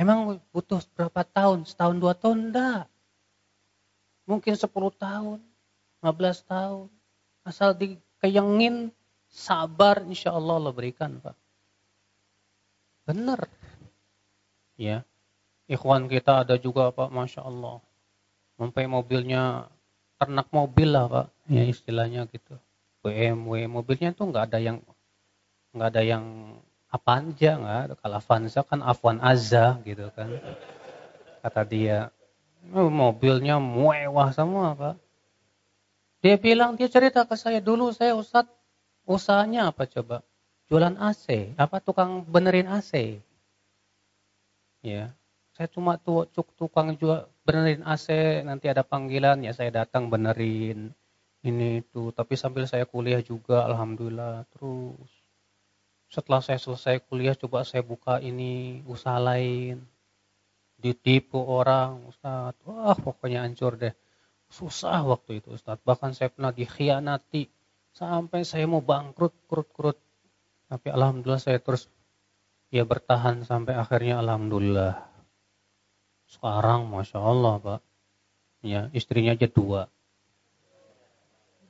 [0.00, 1.68] Emang butuh berapa tahun?
[1.68, 2.48] Setahun dua tahun?
[2.48, 2.89] Enggak.
[4.30, 5.42] Mungkin sepuluh tahun,
[6.06, 6.86] 15 tahun.
[7.42, 8.94] Asal dikeyengin,
[9.26, 11.34] sabar insya Allah Allah berikan Pak.
[13.10, 13.50] Benar.
[14.78, 15.02] Ya.
[15.66, 17.82] Ikhwan kita ada juga Pak Masya Allah.
[18.54, 19.66] Sampai mobilnya
[20.20, 22.54] ternak mobil lah Pak ya istilahnya gitu.
[23.00, 24.78] BMW mobilnya tuh nggak ada yang
[25.72, 26.24] nggak ada yang
[26.90, 30.28] apa aja nggak kalau Avanza kan Afwan Azza gitu kan
[31.40, 32.12] kata dia
[32.74, 34.96] oh, mobilnya mewah semua Pak
[36.20, 38.44] dia bilang dia cerita ke saya dulu saya Ustad
[39.08, 40.20] usahanya apa coba
[40.68, 43.20] jualan AC apa tukang benerin AC
[44.80, 45.12] Ya,
[45.52, 50.96] saya cuma tuh tukang juga benerin AC, nanti ada panggilan ya saya datang benerin.
[51.40, 52.12] ini itu.
[52.12, 54.44] Tapi sambil saya kuliah juga, alhamdulillah.
[54.52, 55.08] Terus
[56.12, 59.84] setelah saya selesai kuliah, coba saya buka ini usaha lain.
[60.80, 62.56] Ditipu orang, Ustaz.
[62.64, 63.92] Wah, pokoknya hancur deh.
[64.48, 65.76] Susah waktu itu, Ustaz.
[65.84, 67.46] Bahkan saya pernah dikhianati.
[67.92, 70.00] Sampai saya mau bangkrut, krut-krut.
[70.70, 71.90] Tapi alhamdulillah saya terus
[72.70, 75.10] ya bertahan sampai akhirnya alhamdulillah.
[76.30, 77.80] Sekarang Masya Allah Pak.
[78.62, 79.90] Ya, istrinya aja dua.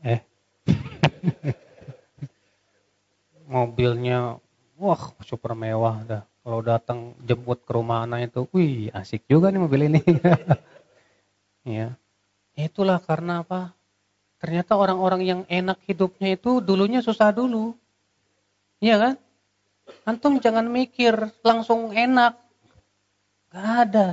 [0.05, 0.21] Eh.
[3.51, 4.39] Mobilnya,
[4.79, 6.25] wah super mewah dah.
[6.41, 10.01] Kalau datang jemput ke rumah anak itu, wih asik juga nih mobil ini.
[11.79, 11.93] ya.
[12.57, 13.77] Itulah karena apa?
[14.41, 17.77] Ternyata orang-orang yang enak hidupnya itu dulunya susah dulu.
[18.81, 19.15] Iya kan?
[20.09, 21.13] Antum jangan mikir
[21.45, 22.41] langsung enak.
[23.53, 24.09] Gak ada.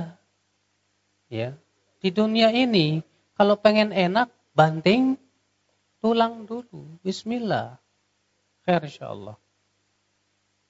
[1.32, 1.56] Ya.
[2.04, 3.00] Di dunia ini
[3.40, 5.16] kalau pengen enak banting
[6.04, 7.00] tulang dulu.
[7.00, 7.80] Bismillah.
[8.68, 9.47] Khair insyaallah.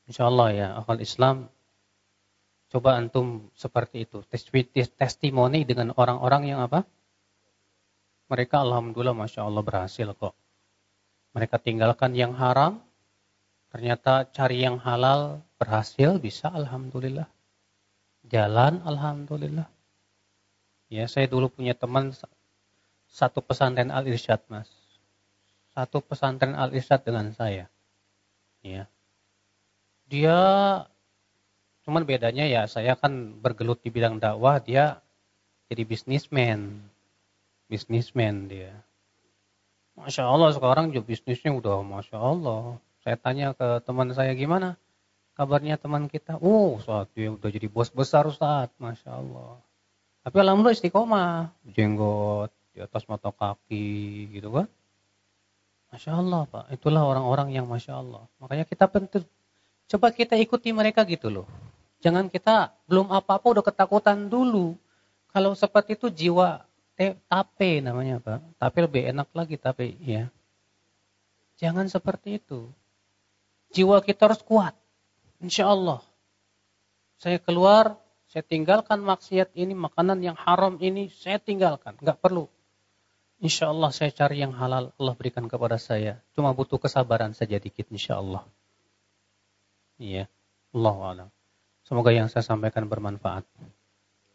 [0.09, 1.53] Insyaallah ya akal Islam
[2.73, 4.25] coba antum seperti itu.
[4.97, 6.85] Testimoni dengan orang-orang yang apa?
[8.29, 10.37] Mereka alhamdulillah masya Allah berhasil kok.
[11.33, 12.81] Mereka tinggalkan yang haram,
[13.73, 17.29] ternyata cari yang halal berhasil bisa alhamdulillah.
[18.29, 19.69] Jalan alhamdulillah.
[20.89, 22.17] Ya saya dulu punya teman
[23.09, 24.69] satu pesantren Al Irsyad mas.
[25.73, 27.69] Satu pesantren Al Irsyad dengan saya.
[28.61, 28.89] Ya.
[30.09, 30.39] Dia
[31.85, 35.01] cuman bedanya ya saya kan bergelut di bidang dakwah, dia
[35.69, 36.89] jadi bisnismen
[37.69, 38.73] bisnismen dia.
[39.95, 42.81] Masya Allah sekarang juga bisnisnya udah Masya Allah.
[43.05, 44.81] Saya tanya ke teman saya gimana
[45.37, 46.41] kabarnya teman kita.
[46.41, 48.73] Oh saat dia udah jadi bos besar Ustaz.
[48.81, 49.61] Masya Allah.
[50.25, 51.53] Tapi alhamdulillah istiqomah.
[51.77, 54.67] Jenggot di atas mata kaki gitu kan.
[55.93, 56.65] Masya Allah Pak.
[56.75, 58.25] Itulah orang-orang yang Masya Allah.
[58.41, 59.25] Makanya kita penting.
[59.89, 61.49] Coba kita ikuti mereka gitu loh.
[62.05, 64.77] Jangan kita belum apa-apa udah ketakutan dulu.
[65.33, 66.63] Kalau seperti itu jiwa
[66.99, 68.61] tape namanya Pak.
[68.61, 70.29] Tapi lebih enak lagi tapi ya.
[71.59, 72.69] Jangan seperti itu.
[73.73, 74.77] Jiwa kita harus kuat.
[75.41, 76.05] Insya Allah.
[77.19, 77.99] Saya keluar,
[78.31, 81.99] saya tinggalkan maksiat ini, makanan yang haram ini, saya tinggalkan.
[81.99, 82.47] Enggak perlu.
[83.43, 86.23] Insya Allah saya cari yang halal, Allah berikan kepada saya.
[86.35, 88.47] Cuma butuh kesabaran saja dikit, insya Allah.
[89.99, 90.31] Iya.
[90.71, 91.29] Allah
[91.83, 93.43] Semoga yang saya sampaikan bermanfaat.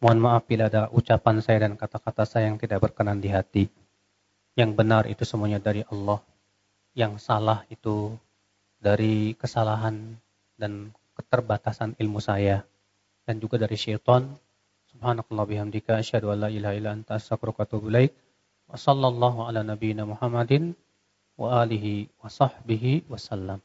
[0.04, 3.72] Mohon maaf bila ada ucapan saya dan kata-kata saya yang tidak berkenan di hati.
[4.60, 6.20] Yang benar itu semuanya dari Allah.
[6.92, 8.12] Yang salah itu
[8.84, 10.20] dari kesalahan
[10.60, 12.68] dan keterbatasan ilmu saya.
[13.24, 14.28] Dan juga dari syaitan.
[14.92, 17.66] Subhanakallah bihamdika asyhadu an la ilaha illa anta astaghfiruka
[18.68, 18.76] wa
[19.48, 19.64] ala
[20.04, 20.76] Muhammadin
[21.40, 23.64] wa alihi wa sahbihi wasallam.